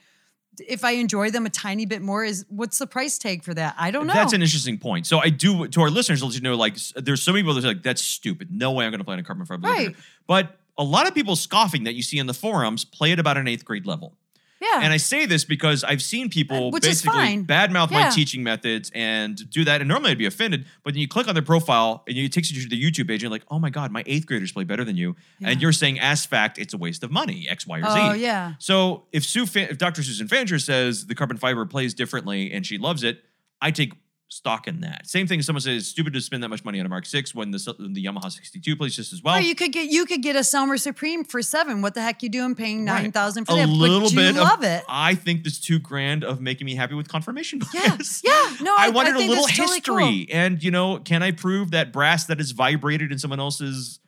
[0.68, 3.74] if I enjoy them a tiny bit more, is what's the price tag for that?
[3.78, 4.12] I don't know.
[4.12, 5.06] That's an interesting point.
[5.06, 7.64] So I do to our listeners, let you know, like there's so many people that
[7.64, 8.48] are like, that's stupid.
[8.52, 9.66] No way I'm gonna play on a carbon fiber.
[9.66, 9.78] Right.
[9.88, 13.18] ligature." But a lot of people scoffing that you see in the forums play at
[13.18, 14.16] about an eighth grade level.
[14.60, 17.12] Yeah, And I say this because I've seen people Uh, Which basically
[17.46, 19.80] badmouth my teaching methods and do that.
[19.80, 22.52] And normally I'd be offended, but then you click on their profile and it takes
[22.52, 24.64] you to the YouTube page and you're like, oh my God, my eighth graders play
[24.64, 25.16] better than you.
[25.42, 27.88] And you're saying, as fact, it's a waste of money, X, Y, or Z.
[27.90, 30.02] oh yeah, So if Sue, if Dr.
[30.02, 33.22] Susan Fancher says the carbon fiber plays differently and she loves it,
[33.62, 33.94] I take
[34.32, 35.08] stock in that.
[35.08, 35.42] Same thing.
[35.42, 37.58] Someone says it's stupid to spend that much money on a Mark Six when the
[37.92, 39.36] the Yamaha 62 plays just as well.
[39.36, 41.82] or you could get you could get a Selmer Supreme for seven.
[41.82, 43.02] What the heck you doing paying Right.
[43.02, 43.66] nine thousand for a that?
[43.68, 44.84] little you bit love of, it.
[44.88, 48.22] I think this two grand of making me happy with confirmation Yeah, bias.
[48.24, 48.56] yeah.
[48.62, 50.36] No, I, I wanted I a little that's totally history, cool.
[50.36, 53.98] and you know, can I prove that brass that is vibrated in someone else's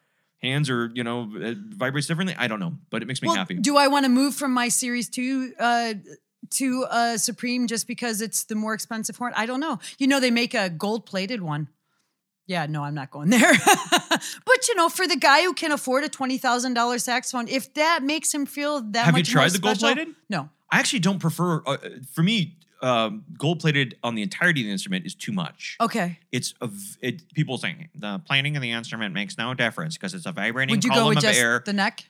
[0.40, 1.28] hands or you know
[1.70, 2.36] vibrates differently?
[2.38, 3.54] I don't know, but it makes me Well, happy.
[3.56, 5.94] do I want to move from my Series Two uh,
[6.50, 9.32] to a Supreme just because it's the more expensive horn?
[9.36, 9.78] I don't know.
[9.98, 11.68] You know, they make a gold plated one.
[12.46, 13.52] Yeah, no, I'm not going there.
[14.10, 17.72] but you know, for the guy who can afford a twenty thousand dollar saxophone, if
[17.74, 20.08] that makes him feel that Have you much tried more the gold plated?
[20.28, 20.50] No.
[20.70, 21.62] I actually don't prefer.
[21.66, 21.76] Uh,
[22.12, 25.76] for me, um, gold plated on the entirety of the instrument is too much.
[25.80, 26.18] Okay.
[26.32, 30.14] It's a v- it, people saying the planing of the instrument makes no difference because
[30.14, 31.62] it's a vibrating Would you go column with of just air.
[31.64, 32.04] the neck?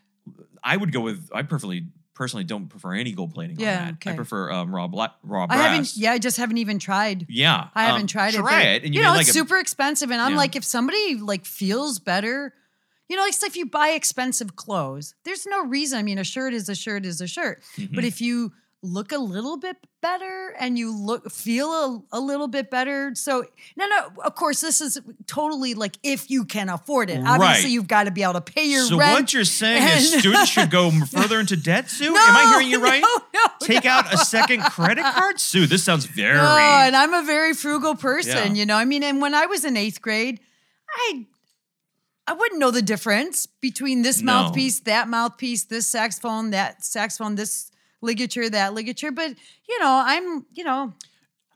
[0.65, 1.29] I would go with.
[1.35, 3.59] I personally personally don't prefer any gold plating.
[3.59, 4.11] Yeah, on that.
[4.11, 5.97] I prefer um, raw black, raw I haven't.
[5.97, 7.27] Yeah, I just haven't even tried.
[7.29, 8.39] Yeah, I haven't um, tried it.
[8.39, 9.35] Try it, and you, you know, like it's it.
[9.35, 10.37] super expensive, and I'm Yeah.
[10.39, 12.53] like, if somebody like feels better,
[13.09, 15.99] you know, it's like so if you buy expensive clothes, there's no reason.
[15.99, 17.95] I mean, a shirt is a shirt is a shirt, Mm-hmm.
[17.95, 18.53] but if you
[18.85, 23.45] look a little bit better and you look feel a, a little bit better so
[23.77, 27.71] no no of course this is totally like if you can afford it obviously Right.
[27.71, 30.49] you've got to be able to pay your So rent what you're saying is students
[30.51, 32.07] should go further into debt, Sue?
[32.07, 33.01] Am I hearing you right?
[33.03, 33.91] no, no, Take no.
[33.93, 35.67] out a second credit card, Sue.
[35.67, 36.39] This sounds very.
[36.41, 38.61] Oh, and I'm a very frugal person, Yeah.
[38.61, 38.77] you know.
[38.77, 40.41] I mean, and when I was in eighth grade,
[40.91, 41.27] I
[42.27, 44.33] I wouldn't know the difference between this No.
[44.33, 47.71] mouthpiece, that mouthpiece, this saxophone, that saxophone, this
[48.03, 49.11] ligature, that ligature.
[49.11, 49.31] But
[49.69, 50.93] you know, I'm, you know,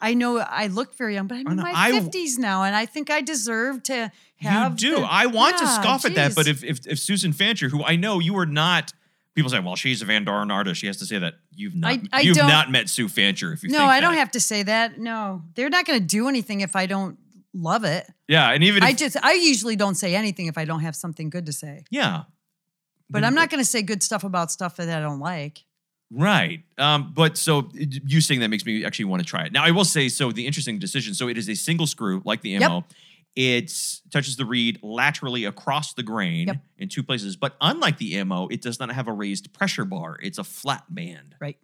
[0.00, 3.10] I know I look very young, but I'm in my fifties now, and I think
[3.10, 4.72] I deserve to have.
[4.72, 4.96] you do.
[5.00, 7.82] the- I want to Yeah, scoff at that, but if, if if Susan Fancher, who
[7.84, 8.92] I know you are not,
[9.34, 10.80] people say, well, she's a Van Doren artist.
[10.80, 13.52] She has to say that you've not I- I you've not met Sue Fancher.
[13.52, 14.98] If you no, I don't have to say that.
[14.98, 17.18] No, they're not going to do anything if I don't
[17.54, 18.06] love it.
[18.28, 20.94] Yeah, and even if, I just, I usually don't say anything if I don't have
[20.94, 21.84] something good to say.
[21.90, 22.24] yeah,
[23.08, 25.62] But I'm not going to say good stuff about stuff that I don't like.
[26.10, 26.62] Right.
[26.78, 29.52] Um, but so you saying that makes me actually want to try it.
[29.52, 31.14] Now I will say so the interesting decision.
[31.14, 32.84] So it is a single screw like the Yep.
[33.34, 33.70] It
[34.10, 36.56] touches the reed laterally across the grain Yep.
[36.78, 40.18] in two places, but unlike the MO, it does not have a raised pressure bar.
[40.22, 41.34] It's a flat band.
[41.38, 41.58] Right.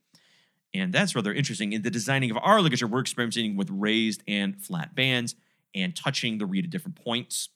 [0.74, 1.72] And that's rather interesting.
[1.72, 5.34] In the designing of our ligature, we're experimenting with raised and flat bands
[5.74, 7.48] and touching the reed at different points.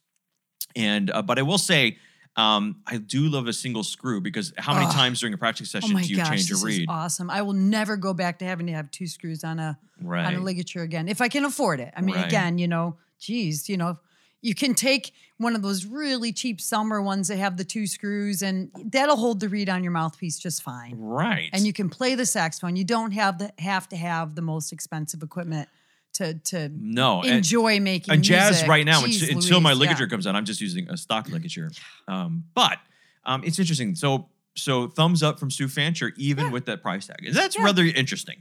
[0.75, 1.99] And uh, but I will say,
[2.37, 4.92] um, I do love a single screw because how many Ugh.
[4.92, 6.87] times during a practice Oh session my do you gosh, change your reed?
[6.88, 7.31] awesome.
[7.31, 10.27] I will never go back to having to have two screws on a Right.
[10.27, 11.92] on a ligature again if I can afford it.
[11.96, 12.27] I mean, Right.
[12.27, 13.96] again, you know, geez, you know,
[14.42, 18.42] you can take one of those really cheap Selmer ones that have the two screws,
[18.42, 20.94] and that'll hold the reed on your mouthpiece just fine.
[20.99, 21.49] Right.
[21.55, 22.77] And you can play the saxophone.
[22.77, 25.68] You don't have the have to have the most expensive equipment
[26.17, 27.23] to to no.
[27.23, 28.69] and- enjoy making and jazz music.
[28.69, 29.91] right now Jeez until, until my Louise, yeah.
[29.91, 31.71] ligature comes out i'm just using a stock ligature
[32.09, 32.79] um, but
[33.25, 36.51] um, it's interesting so so thumbs up from Sue Fancher even Yeah.
[36.53, 37.65] with that price tag that's Yeah.
[37.65, 38.37] rather interesting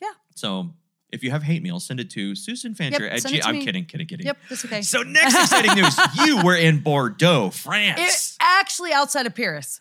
[0.00, 0.08] Yeah.
[0.34, 0.74] so
[1.10, 3.64] if you have hate mail send it to Susan Fancher Yep, at G- I'm me.
[3.64, 4.82] kidding kidding kidding Yep, that's okay.
[4.82, 8.00] so next exciting news you were in Bordeaux France.
[8.00, 9.80] It, actually outside of Paris.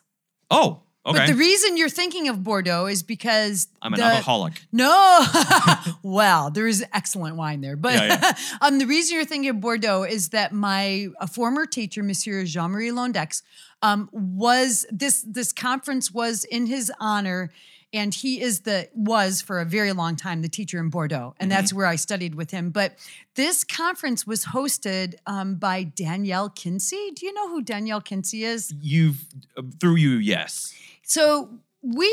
[0.52, 5.26] oh But the reason you're thinking of Bordeaux is because I'm an the, alcoholic No,
[6.04, 10.04] well, there is excellent wine there, but Yeah, um, the reason you're thinking of Bordeaux
[10.04, 13.42] is that my a former teacher, Monsieur Jean Marie Londeix,
[13.82, 17.52] um, was this this conference was in his honor,
[17.92, 21.50] and he is the was for a very long time the teacher in Bordeaux, and
[21.50, 21.58] Mm-hmm.
[21.58, 22.70] that's where I studied with him.
[22.70, 22.94] But
[23.34, 27.16] this conference was hosted um, by Daniel Kientzy.
[27.16, 28.72] Do you know who Daniel Kientzy is?
[28.80, 29.26] you've
[29.58, 30.74] uh, through you yes
[31.12, 31.50] So
[31.82, 32.10] we,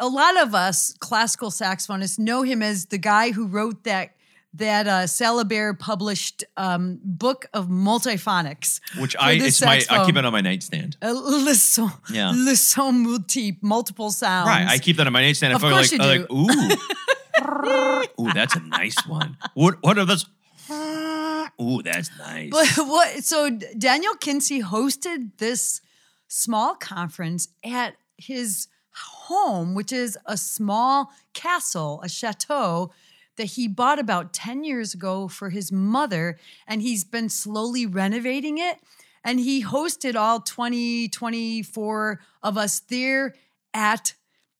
[0.00, 4.14] a lot of us classical saxophonists know him as the guy who wrote that
[4.54, 8.80] that uh, Salabert published um, book of multiphonics.
[8.98, 10.16] which I it's my I keep saxophone.
[10.16, 12.32] it on my nightstand Uh, le son, Yeah.
[12.34, 14.46] le son multiple, multiple sounds.
[14.48, 15.52] Right, I keep that on my nightstand.
[15.52, 19.36] I Of feel course like, you like ooh, ooh, that's a nice one.
[19.52, 20.24] What what are those?
[21.60, 22.50] Ooh, that's nice.
[22.50, 23.22] But what?
[23.24, 25.82] So Daniel Kientzy hosted this
[26.28, 32.90] small conference at his home, which is a small castle, a chateau
[33.36, 36.38] that he bought about 10 years ago for his mother.
[36.66, 38.78] And he's been slowly renovating it.
[39.24, 43.34] And he hosted all 20, 24 of us there
[43.72, 44.14] at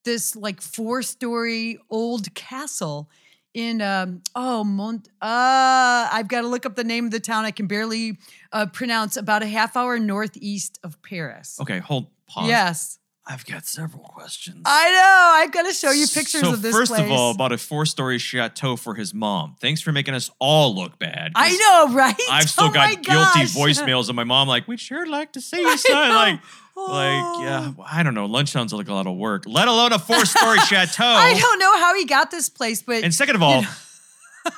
[0.04, 3.10] this like four story old castle
[3.54, 7.44] in um oh Mont uh I've got to look up the name of the town
[7.44, 8.18] I can barely
[8.52, 11.58] uh, pronounce about a half hour northeast of Paris.
[11.60, 12.48] okay, hold pause.
[12.48, 12.98] Yes.
[13.30, 14.62] I've got several questions.
[14.64, 15.42] I know.
[15.42, 17.02] I've got to show you pictures so of this first place.
[17.04, 19.54] of all, about a four-story chateau for his mom.
[19.60, 21.32] Thanks for making us all look bad.
[21.34, 21.54] I
[21.88, 22.14] know, right?
[22.30, 25.60] I've still Oh got guilty voicemails of my mom, like, "We'd sure like to see
[25.60, 26.40] you, son." Like,
[26.80, 26.86] Oh.
[26.92, 28.26] like, yeah, I don't know.
[28.26, 31.04] Lunch sounds like a lot of work, let alone a four-story chateau.
[31.04, 33.64] I don't know how he got this place, but And second of all,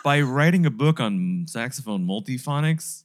[0.04, 3.04] by writing a book on saxophone multiphonics,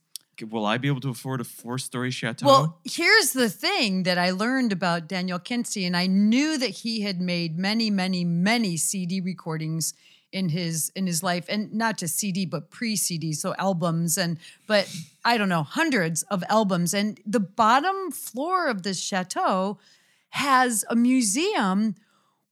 [0.49, 2.45] will I be able to afford a four-story chateau?
[2.45, 7.01] Well, here's the thing that I learned about Daniel Kientzy, and I knew that he
[7.01, 9.93] had made many, many, many CD recordings
[10.31, 14.93] in his in his life, and not just CD, but pre-CD, so albums, and but
[15.23, 16.93] I don't know, hundreds of albums.
[16.93, 19.77] And the bottom floor of this chateau
[20.29, 21.95] has a museum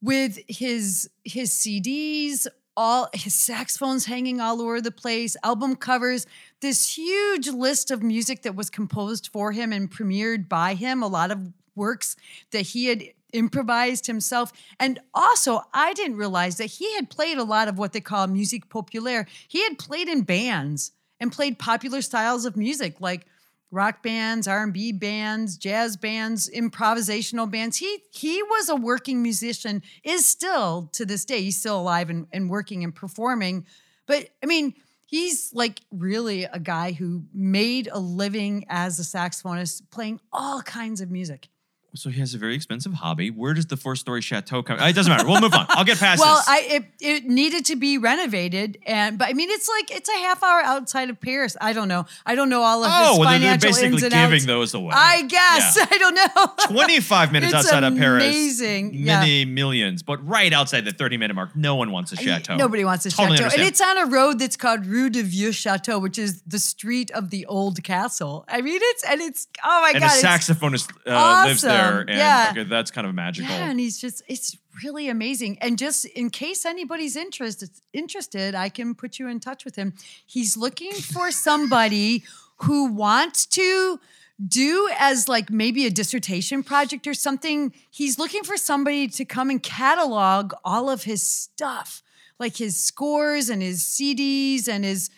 [0.02, 6.26] with his his CDs, all his saxophones hanging all over the place, album covers,
[6.62, 11.08] this huge list of music that was composed for him and premiered by him, a
[11.08, 12.16] lot of works
[12.52, 14.54] that he had improvised himself.
[14.80, 18.28] And also, I didn't realize that he had played a lot of what they call
[18.28, 19.28] musique populaire.
[19.48, 23.26] He had played in bands and played popular styles of music like
[23.74, 27.78] rock bands, R&B bands, jazz bands, improvisational bands.
[27.78, 31.42] He he was a working musician, is still to this day.
[31.42, 33.66] He's still alive and, and working and performing.
[34.06, 34.76] But I mean,
[35.08, 41.02] he's like really a guy who made a living as a saxophonist playing all kinds
[41.02, 41.50] of music.
[41.96, 43.30] So he has a very expensive hobby.
[43.30, 44.80] Where does the four-story chateau come?
[44.80, 45.28] It doesn't matter.
[45.28, 45.66] We'll move on.
[45.70, 46.48] I'll get past Well, this.
[46.48, 50.18] I it, it needed to be renovated, and but I mean, it's like it's a
[50.20, 51.56] half hour outside of Paris.
[51.62, 52.06] I don't know.
[52.26, 54.46] I don't know all of oh, this well, they're- they're financial basically giving outs.
[54.46, 54.94] those away.
[54.96, 55.86] I guess Yeah.
[55.92, 56.76] I don't know.
[56.76, 58.24] 25 minutes It's outside of Paris.
[58.24, 58.94] amazing.
[58.94, 59.20] Yeah.
[59.20, 62.56] Many millions, but right outside the 30 minute mark, no one wants a chateau.
[62.56, 63.56] Nobody wants a Totally chateau.
[63.56, 67.12] And it's on a road that's called Rue de Vieux Chateau, which is the street
[67.12, 68.46] of the old castle.
[68.48, 70.24] I mean, it's, and it's, oh my and God.
[70.24, 71.83] a saxophonist uh, lives there.
[71.84, 72.10] Awesome.
[72.10, 72.48] And Yeah.
[72.52, 73.50] okay, that's kind of magical.
[73.52, 75.58] Yeah, and he's just, it's really amazing.
[75.60, 79.94] And just in case anybody's interested, interested, I can put you in touch with him.
[80.26, 82.24] He's looking for somebody
[82.64, 84.00] who wants to
[84.46, 87.72] do as like maybe a dissertation project or something.
[87.92, 92.02] He's looking for somebody to come and catalog all of his stuff,
[92.40, 95.10] like his scores and his CDs and his.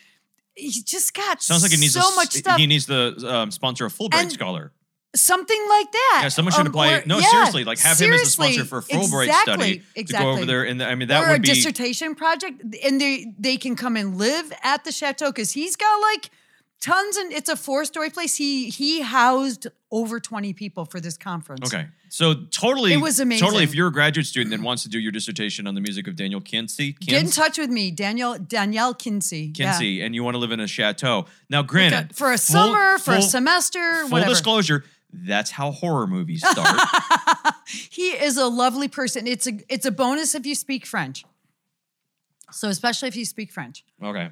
[0.58, 2.58] He just got Sounds like he needs so a, much stuff.
[2.58, 4.72] He needs to um, sponsor a Fulbright And- scholar.
[5.16, 6.20] Something like that.
[6.24, 6.94] Yeah, someone should Um, apply.
[6.94, 9.84] or- no, yeah, seriously, like have him as a sponsor for a Fulbright exactly, study
[9.96, 10.04] exactly.
[10.04, 10.64] to go over there.
[10.64, 13.76] And I mean, that or would a be a dissertation project, and they they can
[13.76, 16.30] come and live at the chateau because he's got like
[16.82, 18.36] tons and it's a four story place.
[18.36, 21.66] He he housed over twenty people for this conference.
[21.74, 21.88] okay.
[22.08, 23.46] So totally, It was amazing.
[23.46, 26.08] Totally, if you're a graduate student that wants to do your dissertation on the music
[26.08, 29.52] of Daniel Kientzy, Get in touch with me, Daniel Danielle Kinsey.
[29.54, 29.78] Yeah.
[29.82, 31.26] And you want to live in a chateau.
[31.50, 34.30] Now, granted, For a full- summer, for a semester, Full whatever.
[34.30, 34.86] disclosure,
[35.26, 36.80] that's how horror movies start.
[37.90, 39.28] he is a lovely person.
[39.28, 41.24] It's a it's a bonus if you speak French.
[42.52, 43.84] So especially if you speak French.
[44.04, 44.30] okay.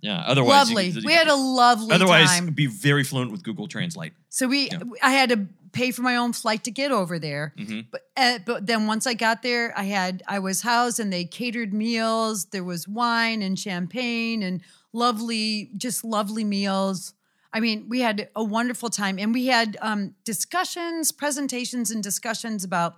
[0.00, 0.22] Yeah.
[0.26, 0.88] Otherwise, lovely.
[0.88, 2.46] you- we had a lovely Otherwise, time.
[2.48, 4.12] be very fluent with Google Translate.
[4.28, 4.80] So we, Yeah.
[5.02, 7.54] I had to pay for my own flight to get over there.
[7.58, 7.86] Mhm.
[7.90, 11.24] But uh, but then once I got there, I had I was housed and they
[11.24, 12.46] catered meals.
[12.46, 14.60] There was wine and champagne and
[14.92, 17.14] lovely, just lovely meals.
[17.54, 22.64] I mean, we had a wonderful time, and we had um, discussions, presentations, and discussions
[22.64, 22.96] about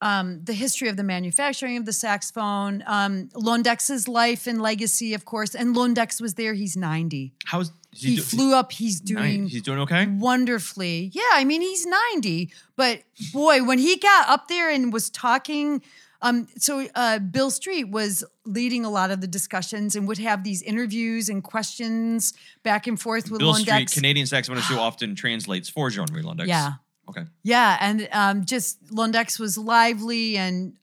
[0.00, 5.24] um, the history of the manufacturing of the saxophone, um, Londeix's life and legacy, of
[5.26, 5.54] course.
[5.54, 6.54] And Londeix was there.
[6.54, 7.32] He's ninety.
[7.44, 8.70] How's is He do- flew up.
[8.72, 10.06] He's doing He's doing okay.
[10.06, 11.10] wonderfully.
[11.12, 15.82] Yeah, I mean he's 90, but boy, when he got up there and was talking
[16.22, 20.44] um so uh Bill Street was leading a lot of the discussions and would have
[20.44, 23.62] these interviews and questions back and forth with Bill Londeix.
[23.88, 26.46] Street, Canadian saxophonist who often translates for Jean-Marie Londeix.
[26.46, 26.72] Yeah.
[27.08, 27.24] Okay.
[27.42, 30.74] Yeah, and um just Londeix was lively and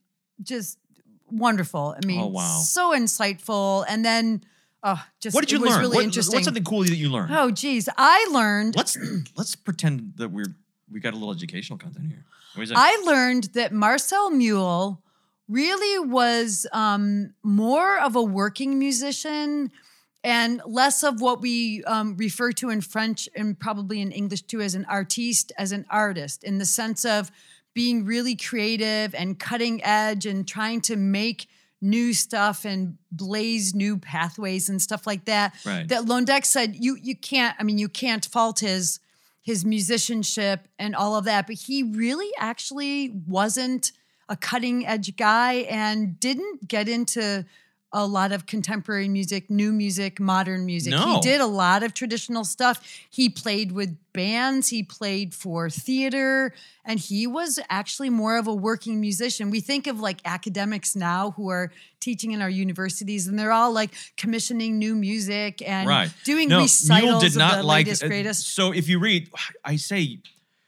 [0.42, 0.78] just
[1.30, 1.94] wonderful.
[2.02, 2.58] I mean, Oh, wow.
[2.64, 4.44] so insightful and then
[4.82, 5.80] oh just What did you learn?
[5.80, 6.36] really What- interesting.
[6.36, 7.32] What's something cool that you learned?
[7.34, 8.96] oh geez, I learned Let's
[9.36, 10.54] let's pretend that we're
[10.90, 12.24] we got a little educational content here.
[12.54, 12.76] What is it?
[12.78, 15.02] I learned that Marcel Mule
[15.48, 19.70] really was um, more of a working musician
[20.24, 24.60] and less of what we um, refer to in French and probably in English too
[24.60, 27.30] as an artiste, as an artist, in the sense of
[27.74, 31.46] being really creative and cutting edge and trying to make
[31.80, 35.54] new stuff and blaze new pathways and stuff like that.
[35.64, 35.86] Right.
[35.86, 37.56] That Londeix said you you can't.
[37.58, 38.98] I mean, you can't fault his
[39.42, 43.92] his musicianship and all of that, but he really actually wasn't
[44.28, 47.44] a cutting edge guy and didn't get into
[47.92, 50.90] a lot of contemporary music, new music, modern music.
[50.90, 51.14] No.
[51.14, 52.86] He did a lot of traditional stuff.
[53.08, 56.52] He played with bands, he played for theater,
[56.84, 59.50] and he was actually more of a working musician.
[59.50, 63.72] We think of like academics now who are teaching in our universities and they're all
[63.72, 66.12] like commissioning new music and right.
[66.24, 67.86] doing no, recitals Mule did of not the like.
[67.86, 68.54] latest, uh, greatest.
[68.54, 69.30] So if you read,
[69.64, 70.18] I say,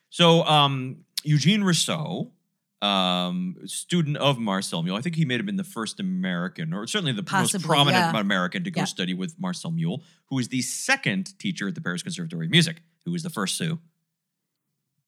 [0.09, 2.31] so um, Eugene Rousseau,
[2.83, 4.97] um, student of Marcel Mule.
[4.97, 8.15] I think he may have been the first American, or certainly the Possibly, most prominent
[8.15, 8.21] yeah.
[8.21, 8.85] American to go Yeah.
[8.87, 12.83] study with Marcel Mule, who is the second teacher at the Paris Conservatory of Music.
[13.05, 13.79] Who was the first Sue?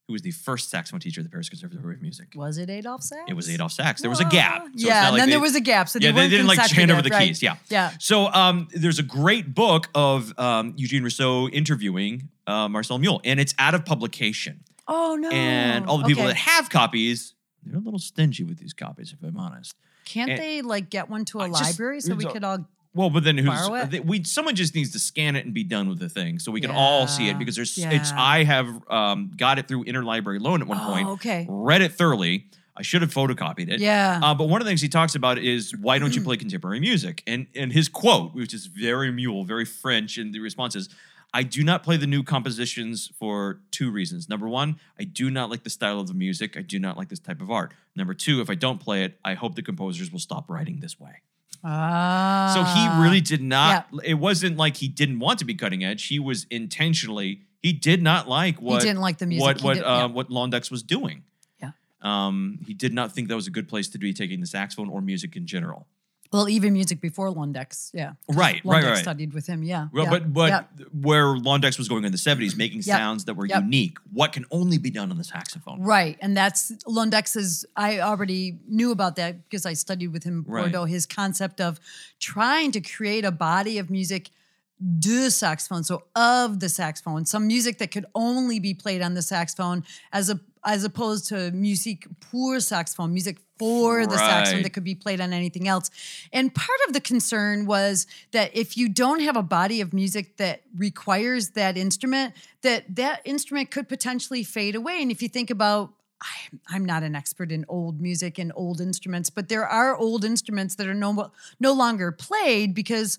[0.09, 2.33] Who was the first saxophone teacher at the Paris Conservatory of Music?
[2.35, 3.23] Was it Adolf Sachs?
[3.29, 4.01] It was Adolf Sax.
[4.01, 4.65] There was a gap.
[4.77, 5.89] So yeah, like then they- there was a gap.
[5.89, 7.29] So they yeah, they didn't like hand over the right?
[7.29, 7.41] keys.
[7.43, 7.57] Yeah.
[7.71, 7.93] Yeah.
[8.01, 13.39] So um, there's a great book of um, Eugene Rousseau interviewing uh, Marcel Mule, and
[13.39, 14.65] it's out of publication.
[14.89, 15.31] Oh no.
[15.31, 16.33] And all the people Okay.
[16.33, 19.75] that have copies, they're a little stingy with these copies, if I'm honest.
[20.05, 22.67] Can't and- they like get one to a I just- library so we could all
[22.95, 24.25] Well, but then who's they- we?
[24.25, 26.71] Someone just needs to scan it and be done with the thing, so we can
[26.71, 27.39] all see it.
[27.39, 28.13] Because there's, it's.
[28.13, 31.09] I have um, got it through interlibrary loan at one Oh, point.
[31.09, 31.47] okay.
[31.49, 32.47] Read it thoroughly.
[32.75, 33.81] I should have photocopied it.
[33.81, 34.19] Yeah.
[34.23, 36.81] Uh, but one of the things he talks about is why don't you play contemporary
[36.81, 37.23] music?
[37.27, 40.89] And and his quote, which is very Mule, very French, and the response is,
[41.35, 44.29] I do not play the new compositions for two reasons.
[44.29, 46.57] Number one, I do not like the style of the music.
[46.57, 47.73] I do not like this type of art.
[47.97, 51.01] Number two, if I don't play it, I hope the composers will stop writing this
[51.01, 51.23] way.
[51.65, 52.53] Ah.
[52.55, 53.87] So he really did not.
[54.05, 56.07] It wasn't like he didn't want to be cutting edge.
[56.07, 57.43] He was intentionally.
[57.63, 59.45] He did not like what he didn't like the music.
[59.45, 60.05] what what did- uh, yeah.
[60.07, 61.23] what Londeix was doing.
[61.61, 61.71] Yeah.
[62.03, 64.89] Um, he did not think that was a good place to be taking the saxophone
[64.91, 65.87] or music in general.
[66.33, 67.91] Well, even music before Londeix.
[67.93, 68.13] Yeah.
[68.29, 68.99] Right, Londeix right, right.
[68.99, 69.63] studied with him.
[69.63, 69.89] Yeah.
[69.93, 70.85] Well, yeah, but but yeah.
[70.99, 73.63] where Londeix was going in the seventies, making Yep, sounds that were yep.
[73.63, 75.83] unique, what can only be done on the saxophone.
[75.83, 76.17] Right.
[76.21, 80.63] And that's Londeix's, I already knew about that because I studied with him, Right.
[80.63, 81.79] Bordeaux, his concept of
[82.19, 84.31] trying to create a body of music
[84.99, 89.23] de saxophone, so of the saxophone, some music that could only be played on the
[89.23, 94.85] saxophone as a as opposed to music pour saxophone, music for the saxophone that could
[94.85, 95.91] be played on anything else.
[96.33, 100.37] And part of the concern was that if you don't have a body of music
[100.39, 105.01] that requires that instrument, that that instrument could potentially fade away.
[105.01, 108.81] And if you think about I'm, I'm not an expert in old music and old
[108.81, 113.19] instruments, but there are old instruments that are no no longer played because,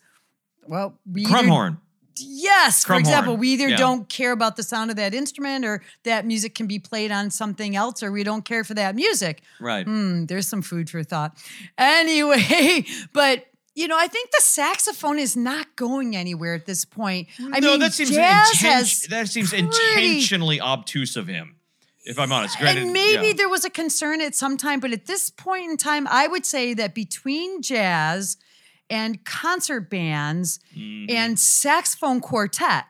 [0.68, 1.80] well, we Crumhorn.
[2.18, 3.78] Yes, for Crumhorn, example, we either yeah.
[3.78, 7.32] don't care about the sound of that instrument or that music can be played on
[7.32, 9.42] something else or we don't care for that music.
[9.60, 9.86] Right.
[9.86, 11.38] Hmm, there's some food for thought.
[11.78, 13.46] Anyway, but
[13.76, 17.28] you know, I think the saxophone is not going anywhere at this point.
[17.40, 21.56] I no, mean, that seems inten- that seems pretty- intentionally obtuse of him.
[22.06, 23.34] If I'm honest, granted, and maybe yeah.
[23.34, 26.46] there was a concern at some time, but at this point in time, I would
[26.46, 28.36] say that between jazz
[28.94, 31.10] and concert bands Mhm.
[31.10, 32.86] and saxophone quartet,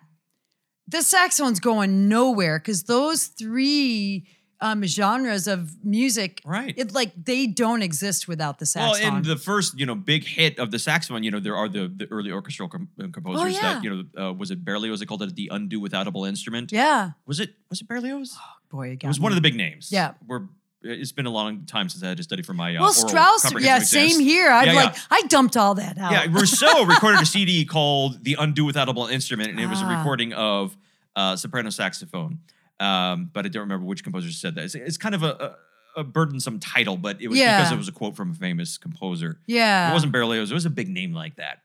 [0.87, 4.27] the saxophone's going nowhere because those three
[4.61, 6.73] um, genres of music, Right.
[6.77, 9.01] It like they don't exist without the saxophone.
[9.09, 11.67] Well, and the first, you know, big hit of the saxophone, you know, there are
[11.67, 13.61] the, the early orchestral com- uh, composers Oh, yeah.
[13.73, 14.99] that, you know, uh, was it Berlioz?
[15.01, 16.71] They called it the undo withoutable instrument.
[16.71, 17.55] yeah, Was it?
[17.69, 18.37] Was it Berlioz?
[18.39, 19.89] Oh, boy, again, It was one of the big names.
[19.91, 20.13] Yeah.
[20.25, 20.43] We're,
[20.83, 23.43] it's been a long time since I had to study for my uh, well, Strauss,
[23.61, 24.19] yeah, same exams.
[24.23, 24.49] here.
[24.51, 25.01] I'm Yeah, like, yeah.
[25.11, 26.11] I dumped all that out.
[26.11, 29.97] Yeah, Rousseau recorded a CD called "The Undo Withoutable Instrument," and it was a Ah.
[29.97, 30.75] recording of
[31.15, 32.39] uh, soprano saxophone.
[32.79, 34.65] Um, but I don't remember which composer said that.
[34.65, 35.55] It's, it's kind of a,
[35.95, 37.59] a, a burdensome title, but it was Yeah.
[37.59, 39.39] because it was a quote from a famous composer.
[39.47, 39.89] yeah.
[39.89, 41.59] It wasn't Berlioz; it was a big name like that.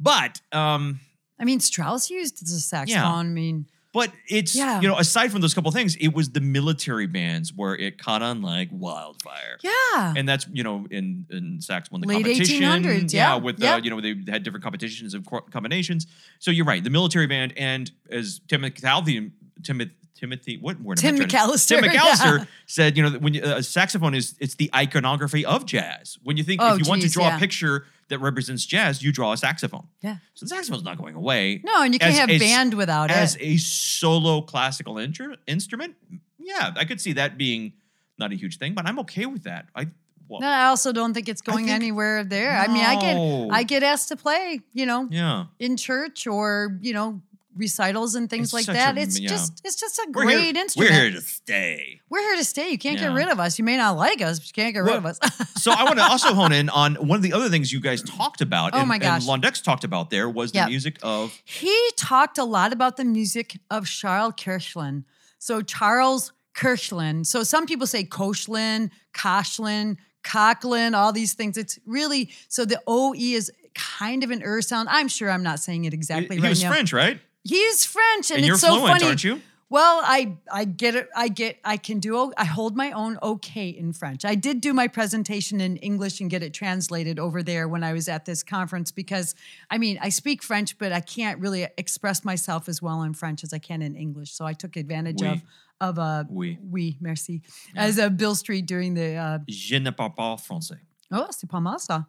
[0.00, 1.00] But um,
[1.38, 3.26] I mean, Strauss used the saxophone.
[3.26, 4.80] I mean, but it's Yeah.
[4.82, 8.20] you know aside from those couple things, it was the military bands where it caught
[8.20, 9.56] on like wildfire.
[9.62, 10.12] yeah.
[10.16, 13.74] And that's you know in in saxophone the Late competition, 1800s, yeah, with yeah.
[13.74, 16.06] uh, you know they had different competitions of combinations.
[16.40, 19.30] So you're right, the military band, and as Timothy
[19.62, 20.96] Timothy Timothy what word?
[20.98, 22.44] Tim to- McAllister, Tim McAllister yeah.
[22.66, 26.18] said, you know, when you, a saxophone is it's the iconography of jazz.
[26.22, 27.36] When you think Oh, if you want to draw yeah.
[27.36, 29.86] a picture that represents jazz, you draw a saxophone.
[30.02, 30.16] Yeah.
[30.34, 31.60] So the saxophone's not going away.
[31.64, 33.40] No, and you can't As have a s- band without As it.
[33.42, 35.94] As a solo classical intru- instrument,
[36.38, 37.72] yeah, I could see that being
[38.18, 39.66] not a huge thing, but I'm okay with that.
[39.74, 39.88] I
[40.28, 42.56] well, No, I also don't think it's going think- anywhere there.
[42.56, 45.46] I mean, I get I get asked to play, you know, yeah.
[45.58, 47.20] in church or you know
[47.56, 48.96] recitals and things It's like that.
[48.96, 49.28] a- it's yeah.
[49.28, 50.90] just it's just a We're great here, instrument.
[50.92, 52.00] We're here to stay.
[52.10, 52.70] We're here to stay.
[52.70, 53.08] You can't Yeah.
[53.08, 53.58] get rid of us.
[53.58, 55.18] You may not like us, but you can't get rid of us.
[55.64, 58.02] So I want to also hone in on one of the other things you guys
[58.02, 58.74] talked about.
[58.74, 59.26] Oh and, my gosh.
[59.26, 60.68] And Londeix talked about there was the Yep.
[60.68, 65.04] music of he talked a lot about the music of Charles Koechlin.
[65.38, 67.24] So Charles Koechlin.
[67.24, 71.56] So some people say Kochlin, Koshlin, Cochlin, all these things.
[71.56, 74.88] It's really so the OE is kind of an er sound.
[74.90, 76.70] I'm sure I'm not saying it exactly he right was now.
[76.70, 77.20] French, right?
[77.44, 79.04] He's French, and, And you're it's so fluent, funny.
[79.06, 79.40] aren't you?
[79.70, 81.08] Well, I I get it.
[81.16, 81.58] I get.
[81.64, 82.32] I can do.
[82.36, 84.24] I hold my own okay in French.
[84.24, 87.92] I did do my presentation in English and get it translated over there when I
[87.92, 89.34] was at this conference because
[89.70, 93.42] I mean I speak French, but I can't really express myself as well in French
[93.42, 94.32] as I can in English.
[94.32, 95.28] So I took advantage Oui.
[95.28, 95.42] of
[95.80, 96.58] of a Oui.
[96.70, 97.42] oui merci
[97.74, 100.78] as a Bill Street during the uh, Je ne parle pas français.
[101.10, 102.06] oh c'est pas mal ça.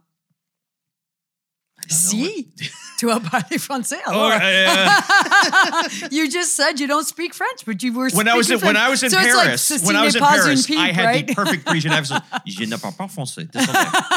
[1.86, 2.48] I don't know Si,
[3.00, 4.00] tu as parlé français.
[4.06, 4.32] alors.
[4.32, 8.50] Oh, uh, you just said you don't speak French, but you were when I was
[8.50, 10.70] in, speaking when I was in So it's like, Paris, when I was in Paris,
[10.72, 11.28] I had right?
[11.28, 12.24] the perfect Parisian accent.
[12.46, 13.48] Je ne parle pas français.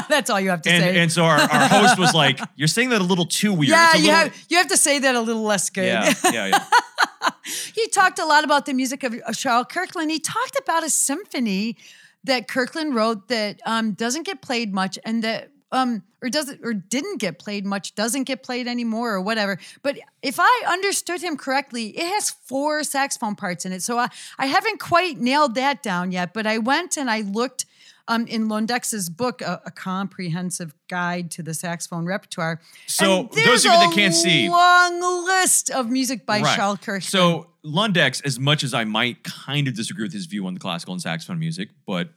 [0.08, 0.98] That's all you have to And, say.
[1.00, 3.94] and so our, our host was like, "You're saying that a little too weird." yeah,
[3.94, 5.84] you little- have you have to say that a little less good.
[5.86, 7.30] yeah, yeah, yeah.
[7.74, 10.10] he talked a lot about the music of of Charles Koechlin.
[10.10, 11.76] He talked about a symphony
[12.24, 16.72] that Koechlin wrote that um, doesn't get played much, and that um, or doesn't or
[16.72, 19.58] didn't get played much, doesn't get played anymore, or whatever.
[19.82, 23.82] But if I understood him correctly, it has four saxophone parts in it.
[23.82, 24.08] So I
[24.38, 26.32] I haven't quite nailed that down yet.
[26.32, 27.66] But I went and I looked.
[28.10, 32.58] Um, in Londeix's book, a, a comprehensive guide to the saxophone repertoire.
[32.86, 36.56] So, those of you that can't see- a long list of music by Right.
[36.56, 37.02] Charles Koechlin.
[37.02, 40.60] So Londeix, as much as I might kind of disagree with his view on the
[40.60, 42.08] classical and saxophone music, but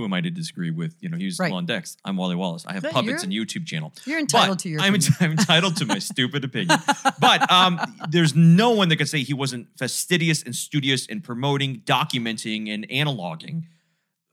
[0.00, 0.96] who am I to disagree with?
[1.00, 1.52] You know, he's Right.
[1.52, 1.96] Londeix.
[2.06, 2.64] I'm Wally Wallace.
[2.66, 3.92] I have But puppets and YouTube channel.
[4.06, 4.94] you're entitled But to your I'm.
[5.20, 6.78] I'm entitled to my stupid opinion.
[7.18, 7.78] But um,
[8.08, 12.88] there's no one that could say he wasn't fastidious and studious in promoting, documenting, and
[12.88, 13.64] analoging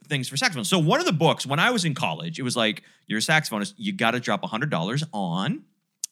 [0.07, 0.63] things for saxophone.
[0.63, 3.22] So one of the books when I was in college, it was like you're a
[3.22, 5.63] saxophonist, you got to drop hundred dollars on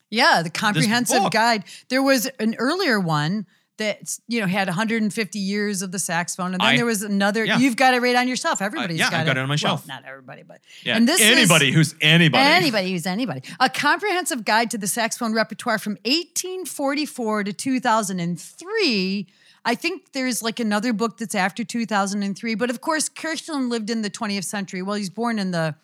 [0.10, 1.64] Yeah, the comprehensive guide.
[1.88, 3.46] There was an earlier one
[3.78, 7.44] that you know had 150 years of the saxophone, and then I- there was another.
[7.46, 7.58] yeah.
[7.58, 8.62] You've got it right on your shelf.
[8.62, 9.88] Everybody's yeah, got I've got it on my Well, shelf.
[9.88, 12.44] not everybody, but Yeah, and this is- anybody who's anybody.
[12.44, 13.42] Anybody who's anybody.
[13.60, 19.28] A comprehensive guide to the saxophone repertoire from 1844 to 2003.
[19.68, 24.04] I think there's like another book that's after 2003, but of course Koechlin lived in
[24.04, 24.82] the 20th century.
[24.84, 25.76] Well, he's born in the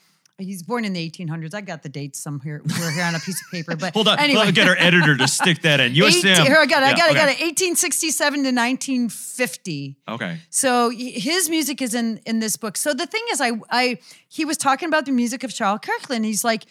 [0.42, 1.54] he's born in the 1800s.
[1.54, 4.20] I got the dates somewhere we're here on a piece of paper, but Hold on,
[4.20, 5.94] Anyway, me get our editor to stick that in.
[5.94, 6.34] USM.
[6.34, 6.88] 18 here I got it.
[6.88, 7.12] I got it.
[7.12, 7.39] I got it.
[7.42, 9.98] 1867 to 1950.
[10.10, 10.38] Okay.
[10.50, 12.78] So his music is in in this book.
[12.78, 16.24] So the thing is, I I he was talking about the music of Charles Koechlin.
[16.26, 16.66] He's like,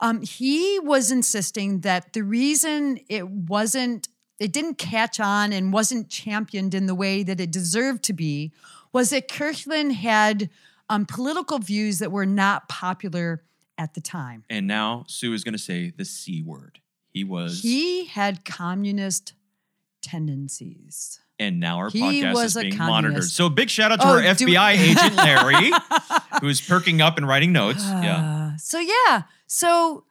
[0.00, 4.08] um, he was insisting that the reason it wasn't,
[4.38, 8.52] it didn't catch on and wasn't championed in the way that it deserved to be,
[8.92, 10.50] was that Koechlin had
[10.88, 13.42] um, political views that were not popular
[13.78, 14.44] at the time.
[14.48, 16.80] And now Sue is going to say the C word.
[17.10, 19.32] He was, He had communist
[20.02, 21.20] tendencies.
[21.38, 23.02] and now our he podcast was is being communist.
[23.04, 23.24] monitored.
[23.24, 25.70] So big shout out to Oh, our FBI agent Larry,
[26.40, 27.84] who's perking up and writing notes.
[27.86, 28.50] yeah.
[28.54, 30.04] Uh, so yeah, so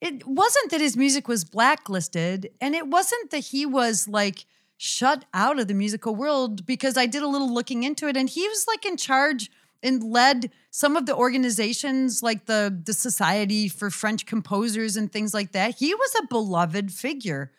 [0.00, 4.44] it wasn't that his music was blacklisted, and it wasn't that he was like
[4.76, 8.28] shut out of the musical world because I did a little looking into it, and
[8.28, 9.50] he was like in charge
[9.84, 15.32] and led some of the organizations like the the Society for French Composers and things
[15.32, 15.76] like that.
[15.76, 17.52] He was a beloved figure,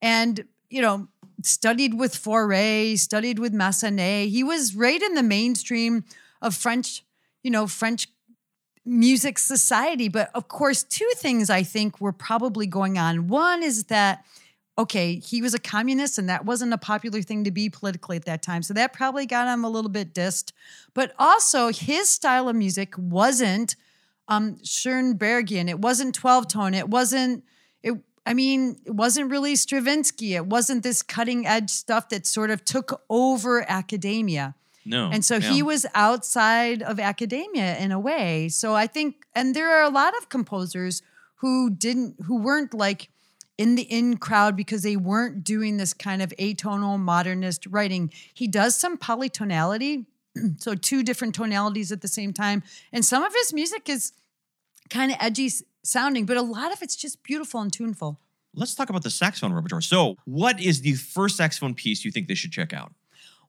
[0.00, 1.08] and you know
[1.42, 4.28] studied with Fauré, studied with Massenet.
[4.28, 6.04] He was right in the mainstream
[6.40, 7.04] of French,
[7.42, 8.08] you know, French
[8.84, 10.08] music society.
[10.08, 13.28] But of course, two things I think were probably going on.
[13.28, 14.24] One is that,
[14.82, 18.24] okay, he was a communist and that wasn't a popular thing to be politically at
[18.24, 18.62] that time.
[18.62, 20.52] So that probably got him a little bit dissed.
[20.92, 23.76] But also, his style of music wasn't
[24.28, 27.44] um, Schoenbergian, it wasn't 12 tone, it wasn't.
[27.82, 30.34] It, I mean, it wasn't really Stravinsky.
[30.34, 34.54] It wasn't this cutting edge stuff that sort of took over academia.
[34.84, 35.10] No.
[35.12, 35.52] And so yeah.
[35.52, 38.48] he was outside of academia in a way.
[38.48, 41.02] So I think, and there are a lot of composers
[41.36, 43.10] who didn't, who weren't like
[43.58, 48.12] in the in crowd because they weren't doing this kind of atonal modernist writing.
[48.32, 50.06] He does some polytonality,
[50.58, 52.62] so two different tonalities at the same time.
[52.92, 54.12] And some of his music is
[54.90, 55.50] kind of edgy
[55.82, 58.20] sounding, but a lot of it's just beautiful and tuneful.
[58.54, 59.80] Let's talk about the saxophone repertoire.
[59.80, 62.92] So, what is the first saxophone piece you think they should check out?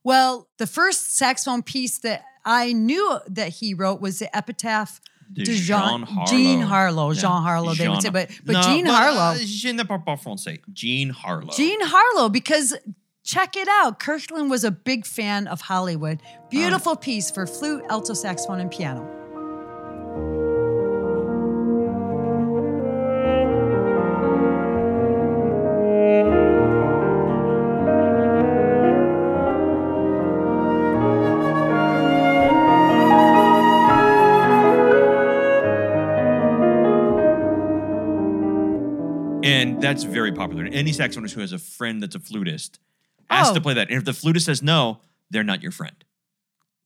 [0.02, 5.00] Well, the first saxophone piece that I knew that he wrote was the epitaph
[5.32, 6.26] De Jean Jean, Harlow.
[6.26, 7.10] Jean Harlow.
[7.12, 7.20] Yeah.
[7.20, 9.20] Jean Harlow, they would say, but but No, Jean but, Harlow.
[9.32, 10.60] uh, je ne parle pas français.
[10.72, 11.50] Jean Harlow.
[11.52, 12.76] Jean Harlow, because
[13.24, 13.98] check it out.
[14.00, 16.20] Koechlin was a big fan of Hollywood.
[16.50, 19.23] Beautiful piece for flute, alto saxophone, and piano.
[39.94, 40.64] That's very popular.
[40.64, 42.78] Any saxophonist who has a friend that's a flutist
[43.30, 43.54] has Oh.
[43.54, 43.88] to play that.
[43.88, 45.94] And if the flutist says no, they're not your friend.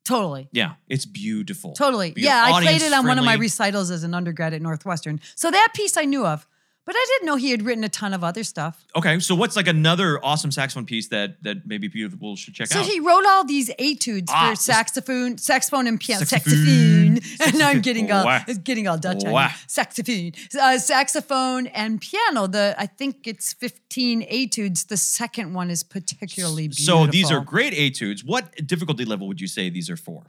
[0.05, 0.49] Totally.
[0.53, 1.73] Yeah, it's beautiful.
[1.73, 2.13] Totally.
[2.13, 5.21] Be Yeah, I played it on one of my recitals as an undergrad at Northwestern.
[5.35, 6.47] So that piece I knew of,
[6.89, 8.83] but I didn't know he had written a ton of other stuff.
[8.97, 12.79] Okay, so what's like another awesome saxophone piece that that maybe people should check So
[12.79, 12.87] out?
[12.87, 17.21] So he wrote all these etudes Ah, for saxophone, saxophone and piano, Saxophone.
[17.21, 17.49] saxophone.
[17.55, 18.25] And I'm getting all
[18.65, 19.21] getting all Dutch.
[19.67, 22.47] Saxophone, uh, saxophone and piano.
[22.47, 24.85] The I think it's 15 etudes.
[24.85, 27.07] The second one is particularly beautiful.
[27.07, 28.25] so these are great etudes.
[28.25, 30.23] What difficulty level would you say these are for?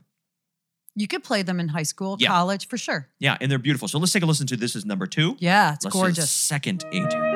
[0.96, 2.28] You could play them in high school, Yeah.
[2.28, 3.08] college, for sure.
[3.20, 3.86] Yeah, and they're beautiful.
[3.88, 5.36] So let's take a listen to this is number two.
[5.38, 6.30] Yeah, it's Let's gorgeous.
[6.30, 7.29] second etude.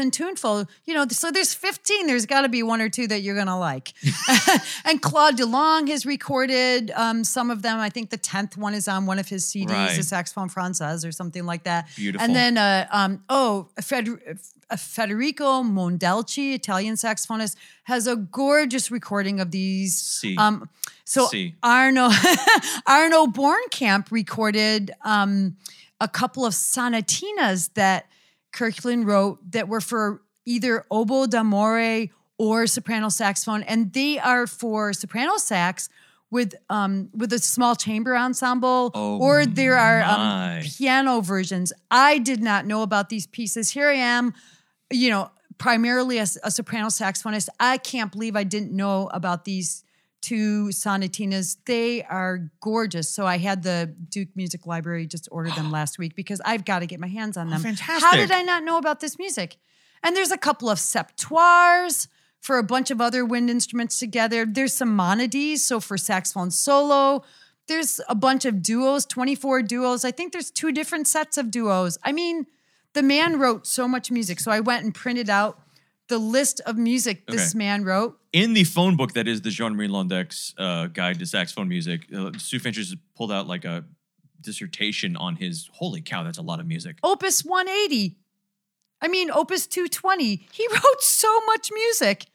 [0.00, 0.66] And tuneful.
[0.86, 2.06] You know, so there's 15.
[2.06, 3.92] There's got to be one or two that you're gonna like.
[4.84, 7.78] and Claude Delangle has recorded um, some of them.
[7.78, 9.96] I think the 10th one is on one of his CDs, Right.
[9.96, 11.88] the saxophone francese or something like that.
[11.96, 12.24] Beautiful.
[12.24, 14.38] And then, uh, um, oh, Feder-
[14.70, 19.96] uh, Federico Mondelci, Italian saxophonist, has a gorgeous recording of these.
[19.96, 20.36] See.
[20.36, 20.68] Um,
[21.04, 21.28] so.
[21.62, 22.10] Arno
[22.86, 25.56] Arno Bornkamp recorded um,
[26.00, 28.06] a couple of sonatinas that
[28.52, 34.92] Koechlin wrote that were for either oboe d'amore or soprano saxophone, and they are for
[34.92, 35.88] soprano sax
[36.30, 41.72] with um, with a small chamber ensemble, Oh or there are um, piano versions.
[41.90, 43.70] I did not know about these pieces.
[43.70, 44.32] Here I am,
[44.90, 47.48] you know, primarily a, a soprano saxophonist.
[47.58, 49.84] I can't believe I didn't know about these
[50.20, 51.56] two sonatinas.
[51.66, 53.08] They are gorgeous.
[53.08, 56.80] So I had the Duke Music Library just order them last week because I've got
[56.80, 57.62] to get my hands on oh, them.
[57.62, 58.20] How Oh, fantastic.
[58.20, 59.56] did I not know about this music?
[60.02, 62.08] And there's a couple of septuors
[62.40, 64.46] for a bunch of other wind instruments together.
[64.46, 67.22] There's some monodies, so for saxophone solo.
[67.68, 70.04] There's a bunch of duos, 24 duos.
[70.04, 71.98] I think there's two different sets of duos.
[72.02, 72.46] I mean,
[72.94, 74.40] the man wrote so much music.
[74.40, 75.60] So I went and printed out
[76.08, 77.58] the list of music this Okay.
[77.58, 78.18] man wrote.
[78.32, 82.30] In the phone book that is the Jean-Marie Londeix uh, guide to saxophone music, uh,
[82.38, 83.84] Sue Fancher's pulled out like a
[84.40, 85.68] dissertation on his.
[85.72, 86.96] Holy cow, that's a lot of music.
[87.02, 88.16] Opus 180.
[89.02, 90.46] I mean, Opus 220.
[90.52, 92.26] He wrote so much music.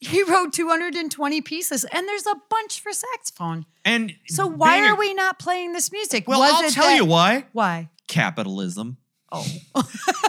[0.00, 3.66] He wrote 220 pieces, and there's a bunch for saxophone.
[3.84, 6.26] And So why being a- are we not playing this music?
[6.26, 7.46] Well, Was I'll tell that- you why.
[7.52, 7.90] Why?
[8.08, 8.96] Capitalism.
[9.32, 9.46] Oh,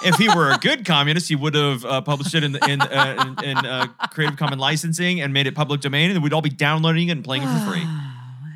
[0.04, 3.36] if he were a good communist, he would have uh, published it in in, uh,
[3.40, 6.50] in, in uh, Creative Commons licensing and made it public domain, and we'd all be
[6.50, 7.84] downloading it and playing it for free.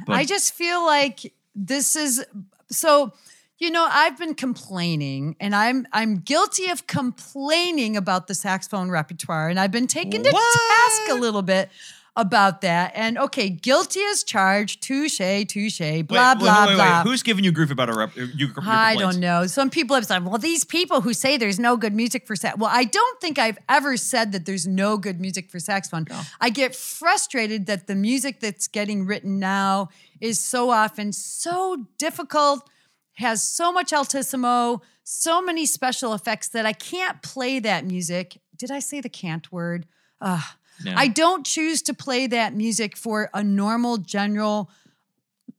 [0.07, 2.25] But- I just feel like this is
[2.71, 3.13] so.
[3.59, 9.49] You know, I've been complaining, and I'm I'm guilty of complaining about the saxophone repertoire,
[9.49, 11.69] and I've been taken to task a little bit
[12.17, 12.91] about that.
[12.95, 16.75] And okay, guilty as charged, touche, touche, blah Wait, blah wait, wait, wait.
[16.75, 17.03] blah.
[17.03, 18.09] Who's giving you grief about a rep?
[18.17, 19.45] Uh, you, your I don't know.
[19.45, 22.57] Some people have said, well, these people who say there's no good music for sax.
[22.57, 26.07] Well, I don't think I've ever said that there's no good music for saxophone.
[26.41, 29.89] I get frustrated that the music that's getting written now
[30.19, 32.67] is so often so difficult,
[33.13, 38.39] has so much altissimo, so many special effects that I can't play that music.
[38.55, 39.85] Did I say the can't word?
[40.19, 40.43] Ugh.
[40.83, 40.93] No.
[40.95, 44.69] I don't choose to play that music for a normal general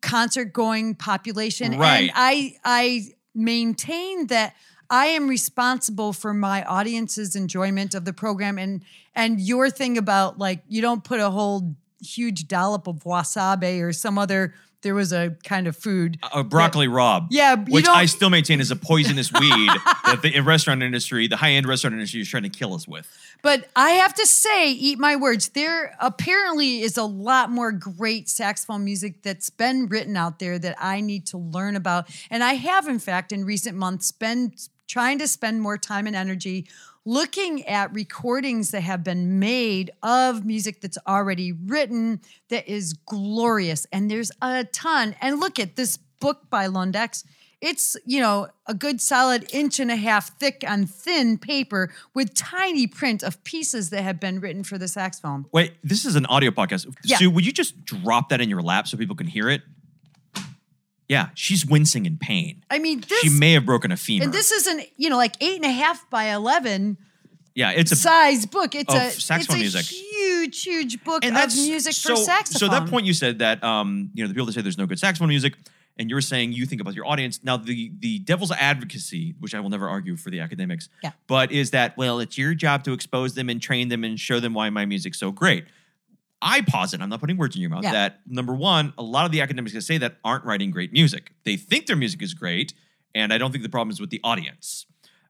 [0.01, 1.79] concert going population.
[1.79, 2.03] Right.
[2.03, 4.55] And I I maintain that
[4.91, 8.83] I am responsible for my audience's enjoyment of the program and
[9.15, 13.93] and your thing about like you don't put a whole huge dollop of wasabi or
[13.93, 16.19] some other there was a kind of food.
[16.33, 17.27] A broccoli rabe.
[17.31, 19.71] Yeah, which don't- I still maintain is a poisonous weed
[20.07, 23.07] that the restaurant industry, the high end restaurant industry, is trying to kill us with.
[23.43, 28.29] But I have to say, eat my words, there apparently is a lot more great
[28.29, 32.09] saxophone music that's been written out there that I need to learn about.
[32.31, 34.53] And I have, in fact, in recent months, been
[34.87, 36.67] trying to spend more time and energy
[37.09, 43.87] looking at recordings that have been made of music that's already written that is glorious.
[43.91, 45.17] And there's a ton.
[45.23, 47.25] And look at this book by Londeix.
[47.63, 52.35] It's, you know, a good solid inch and a half thick on thin paper with
[52.35, 55.47] tiny print of pieces that have been written for the saxophone.
[55.51, 56.95] Wait, this is an audio podcast.
[57.05, 57.17] Yeah.
[57.17, 59.63] Sue, would you just drop that in your lap so people can hear it?
[61.09, 62.65] Yeah, she's wincing in pain.
[62.71, 64.25] I mean, this she may have broken a femur.
[64.25, 66.99] and this isn't you know like eight and a half by eleven
[67.59, 68.77] yeah, it's a size book.
[68.77, 69.87] It's a saxophone it's a music.
[69.87, 72.61] huge, huge book and of that's music so, for saxophone.
[72.61, 74.87] So that point you said that um, you know the people that say there's no
[74.87, 75.55] good saxophone music,
[75.99, 77.41] and you're saying you think about your audience.
[77.43, 81.11] Now the the devil's advocacy, which I will never argue for the academics, Yeah.
[81.27, 84.39] but is that well, it's your job to expose them and train them and show
[84.39, 85.65] them why my music's so great.
[86.41, 87.93] I posit, I'm not putting words in your mouth, Yeah.
[87.93, 91.33] that number one, a lot of the academics that say that aren't writing great music.
[91.45, 92.75] They think their music is great,
[93.15, 94.87] and I don't think the problem is with the audience.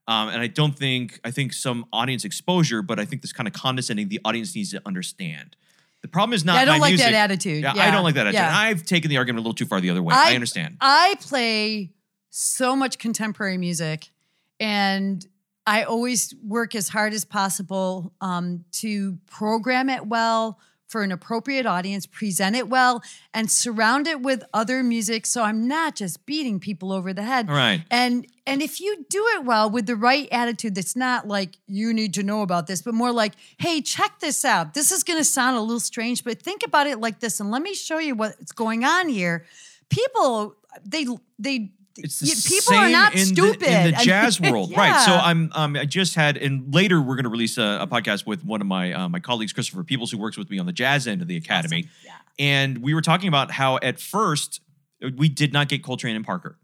[0.07, 3.47] Um, and I don't think I think some audience exposure, but I think this kind
[3.47, 5.55] of condescending the audience needs to understand.
[6.01, 7.63] The problem is not Yeah, I don't like that attitude.
[7.63, 8.41] Yeah, I don't like that attitude.
[8.41, 8.57] Yeah.
[8.57, 10.15] I've taken the argument a little too far the other way.
[10.15, 10.77] I, understand.
[10.81, 11.93] I play
[12.31, 14.11] so much contemporary music,
[14.61, 15.27] and
[15.67, 20.59] I always work as hard as possible um, to program it well
[20.89, 25.27] for an appropriate audience, present it well, and surround it with other music.
[25.27, 27.49] So I'm not just beating people over the head.
[27.49, 27.85] Right.
[27.91, 31.93] And and if you do it well with the right attitude, that's not like you
[31.93, 34.73] need to know about this, but more like, hey, check this out.
[34.73, 37.51] This is going to sound a little strange, but think about it like this, and
[37.51, 39.45] let me show you what's going on here.
[39.91, 41.07] People, they
[41.39, 41.73] they.
[41.99, 45.05] It's the people are not in stupid the, in the jazz world, right?
[45.05, 45.13] So.
[45.15, 48.45] I'm um, I just had and later we're going to release a, a podcast with
[48.45, 51.07] one of my uh, my colleagues, Christopher Peoples, who works with me on the jazz
[51.07, 52.13] end of the academy, Yeah.
[52.39, 54.61] and we were talking about how at first
[55.17, 56.59] we did not get Coltrane and Parker.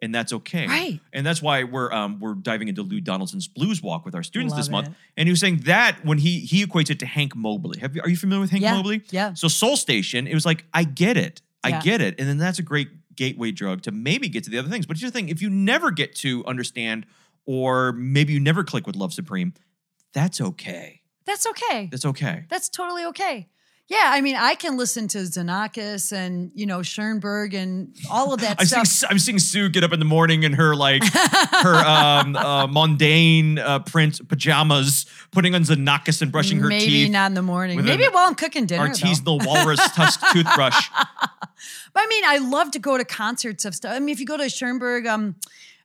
[0.00, 1.00] And that's okay, Right.
[1.12, 4.54] And that's why we're um, we're diving into Lou Donaldson's Blues Walk with our students
[4.54, 4.88] this Love month.
[4.88, 4.94] it.
[5.16, 7.80] And he was saying that when he he equates it to Hank Mobley.
[7.80, 9.02] Have you, are you familiar with Hank Yeah, Mobley?
[9.10, 9.34] yeah.
[9.34, 11.80] So Soul Station, it was like I get it, I Yeah.
[11.82, 14.68] get it, and then that's a great gateway drug to maybe get to the other
[14.68, 14.86] things.
[14.86, 17.04] But here's the thing: if you never get to understand,
[17.44, 19.52] or maybe you never click with Love Supreme,
[20.14, 21.02] that's okay.
[21.26, 21.88] That's okay.
[21.90, 22.46] That's okay.
[22.48, 23.48] That's totally okay.
[23.88, 28.40] Yeah, I mean, I can listen to Xenakis and you know Schoenberg and all of
[28.42, 28.86] that I'm stuff.
[28.86, 32.66] seeing, I'm seeing Sue get up in the morning in her like her um, uh,
[32.66, 37.10] mundane uh, print pajamas, putting on Xenakis and brushing her Maybe teeth.
[37.12, 37.82] not in the morning.
[37.82, 38.88] Maybe while I'm cooking dinner.
[38.88, 38.92] though.
[38.92, 40.88] artisanal walrus tusk toothbrush.
[41.94, 43.92] But I mean, I love to go to concerts of stuff.
[43.92, 45.34] I mean, if you go to Schoenberg, um,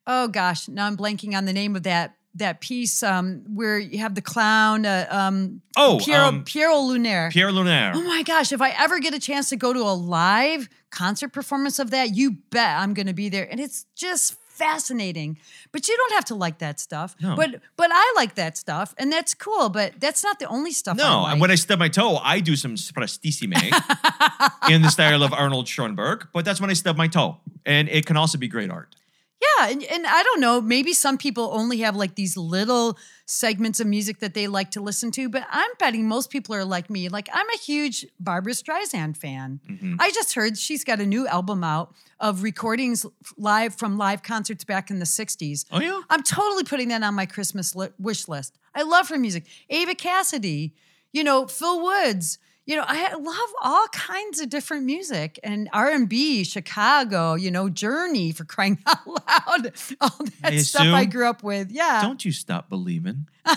[0.05, 3.99] oh gosh, now I'm blanking on the name of that that piece um, where you
[3.99, 7.31] have the clown, uh, um, Oh, Piero, um, Pierrot Lunaire.
[7.31, 7.91] Pierre Lunaire.
[7.95, 11.29] Oh my gosh, if I ever get a chance to go to a live concert
[11.29, 13.47] performance of that, you bet I'm going to be there.
[13.49, 15.37] And it's just fascinating.
[15.71, 17.15] But you don't have to like that stuff.
[17.21, 17.35] No.
[17.35, 20.97] But but I like that stuff and that's cool, but that's not the only stuff
[20.99, 21.31] I No, like.
[21.33, 23.53] and when I stub my toe, I do some Sprechstimme
[24.69, 27.37] in the style of Arnold Schoenberg, but that's when I stub my toe.
[27.65, 28.95] And it can also be great art.
[29.43, 33.79] Yeah, and, and I don't know, maybe some people only have like these little segments
[33.79, 36.89] of music that they like to listen to, but I'm betting most people are like
[36.89, 37.09] me.
[37.09, 39.59] Like I'm a huge Barbra Streisand fan.
[39.69, 39.95] Mm-hmm.
[39.99, 43.05] I just heard she's got a new album out of recordings
[43.37, 45.65] live from live concerts back in the 60s.
[45.71, 45.99] Oh, yeah?
[46.09, 48.57] I'm totally putting that on my Christmas li- wish list.
[48.75, 49.45] I love her music.
[49.69, 50.73] Ava Cassidy,
[51.11, 52.39] you know, Phil Woods.
[52.65, 57.33] You know, I love all kinds of different music and R and B, Chicago.
[57.35, 59.73] You know, Journey for crying out loud.
[59.99, 61.71] All that Hey, stuff I grew up with.
[61.71, 61.99] Yeah.
[62.01, 63.27] Don't you stop believing.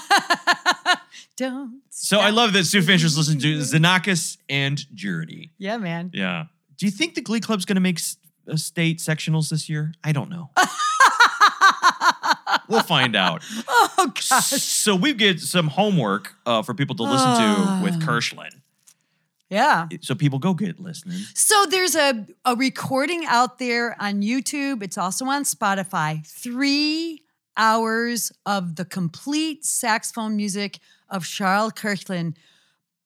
[1.36, 1.82] Don't.
[1.90, 5.52] So I love that Sue Fancher's listening to Xenakis and Journey.
[5.58, 6.10] Yeah, man.
[6.12, 6.46] Yeah.
[6.76, 8.00] Do you think the Glee Club's going to make
[8.50, 9.92] uh, state sectionals this year?
[10.02, 10.50] I don't know.
[12.68, 13.42] we'll find out.
[13.68, 14.46] Oh gosh.
[14.62, 18.50] So we get some homework uh, for people to listen to with Koechlin.
[19.48, 19.86] Yeah.
[20.00, 21.18] So people go get listening.
[21.34, 24.82] So there's a, a recording out there on YouTube.
[24.82, 26.26] It's also on Spotify.
[26.26, 27.22] Three
[27.56, 30.78] hours of the complete saxophone music
[31.08, 32.34] of Charles Koechlin,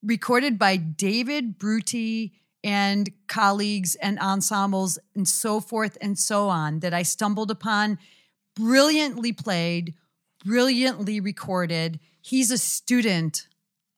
[0.02, 2.32] recorded by David Brutti
[2.64, 7.98] and colleagues and ensembles and so forth and so on that I stumbled upon.
[8.56, 9.94] Brilliantly played,
[10.44, 12.00] brilliantly recorded.
[12.20, 13.46] He's a student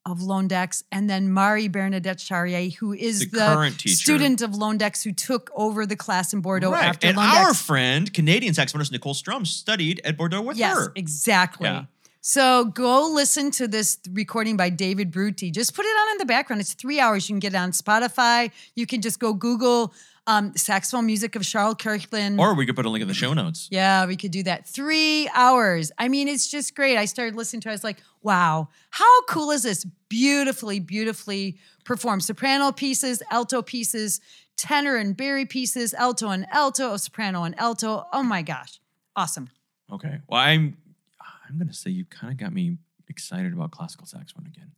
[0.05, 3.95] of Londeix, and then Marie-Bernadette Charrier, who is The the, current teacher.
[3.95, 6.83] student of Londeix who took over the class in Bordeaux Right.
[6.85, 10.81] after And our friend, Canadian saxophonist Nicole Strum, studied at Bordeaux with yes, her.
[10.83, 11.69] Yes, exactly.
[11.69, 11.85] Yeah.
[12.19, 15.51] So go listen to this recording by David Brutti.
[15.51, 16.61] Just put it on in the background.
[16.61, 17.27] It's three hours.
[17.29, 18.51] You can get it on Spotify.
[18.75, 19.93] You can just go Google
[20.27, 22.39] um, saxophone music of Charles Koechlin.
[22.39, 23.67] Or we could put a link in the show notes.
[23.71, 24.67] Yeah, we could do that.
[24.67, 25.91] Three hours.
[25.97, 26.97] I mean, it's just great.
[26.97, 27.71] I started listening to it.
[27.71, 29.85] I was like, wow, how cool is this?
[30.09, 32.23] Beautifully, beautifully performed.
[32.23, 34.21] Soprano pieces, alto pieces,
[34.55, 38.05] tenor and barry pieces, alto and alto, soprano and alto.
[38.13, 38.79] Oh my gosh.
[39.15, 39.49] Awesome.
[39.91, 40.19] Okay.
[40.27, 40.77] Well, I'm
[41.49, 42.77] I'm gonna say you kind of got me
[43.09, 44.71] excited about classical saxophone again.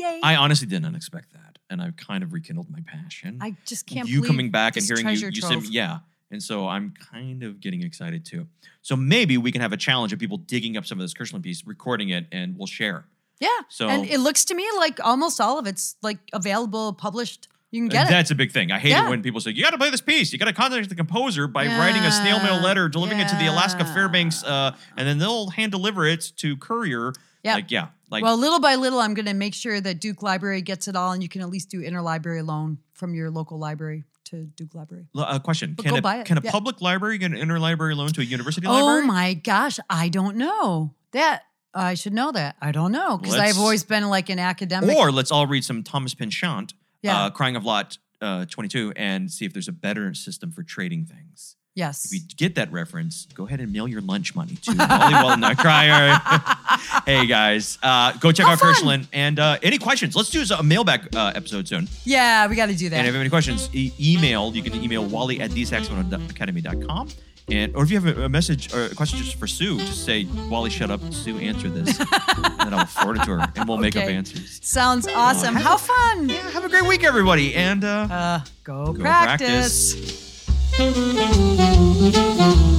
[0.00, 0.20] Yay.
[0.22, 3.38] I honestly did not expect that, and I've kind of rekindled my passion.
[3.40, 5.98] I just can't believe you coming back and hearing you, you yeah,
[6.30, 8.46] And so I'm kind of getting excited too.
[8.82, 11.42] So maybe we can have a challenge of people digging up some of this Koechlin
[11.42, 13.06] piece, recording it, and we'll share.
[13.40, 13.48] Yeah.
[13.68, 17.48] So- and it looks to me like almost all of it's like available, published.
[17.72, 18.10] You can get it.
[18.10, 18.72] That's a big thing.
[18.72, 19.06] I hate Yeah.
[19.06, 20.32] it when people say, you got to play this piece.
[20.32, 23.36] You got to contact the composer by writing a snail mail letter, delivering it to
[23.36, 27.12] the Alaska Fairbanks, uh, and then they'll hand deliver it to courier.
[27.42, 27.54] Yeah.
[27.54, 27.88] Like, yeah.
[28.10, 30.96] Like, well, little by little, I'm going to make sure that Duke Library gets it
[30.96, 34.74] all, and you can at least do interlibrary loan from your local library to Duke
[34.74, 35.06] Library.
[35.16, 36.26] A question: But Can a, buy it.
[36.26, 36.50] can a Yeah.
[36.50, 39.06] public library get an interlibrary loan to a university Oh library?
[39.06, 41.42] my gosh, I don't know that.
[41.72, 42.56] I should know that.
[42.60, 44.96] I don't know because I've always been like an academic.
[44.96, 46.66] Or let's all read some Thomas Pynchon,
[47.02, 47.16] Yeah.
[47.26, 51.06] uh, Crying of Lot uh, 22, and see if there's a better system for trading
[51.06, 51.54] things.
[51.80, 52.04] Yes.
[52.04, 55.40] If you get that reference, go ahead and mail your lunch money to Wally Walden
[55.40, 56.20] not Crier.
[57.06, 58.74] hey guys, uh, go check How out fun.
[58.74, 59.06] Koechlin.
[59.14, 60.14] And uh, any questions?
[60.14, 61.88] Let's do a mailback uh, episode soon.
[62.04, 62.96] yeah, we got to do that.
[62.98, 64.54] And if you have any questions, e- email.
[64.54, 67.08] You can email Wally at thesaxophonacademy.com.
[67.50, 70.04] And or if you have a, a message or a question just for Sue, just
[70.04, 71.00] say, Wally, shut up.
[71.12, 71.98] Sue, answer this.
[72.60, 74.60] and I'll forward it to her and we'll make up answers.
[74.62, 75.54] Sounds awesome.
[75.56, 76.28] How fun.
[76.28, 77.54] Yeah, have a great week, everybody.
[77.54, 79.94] And uh, Uh, go, go practice.
[79.94, 80.29] practice.
[80.78, 82.69] Música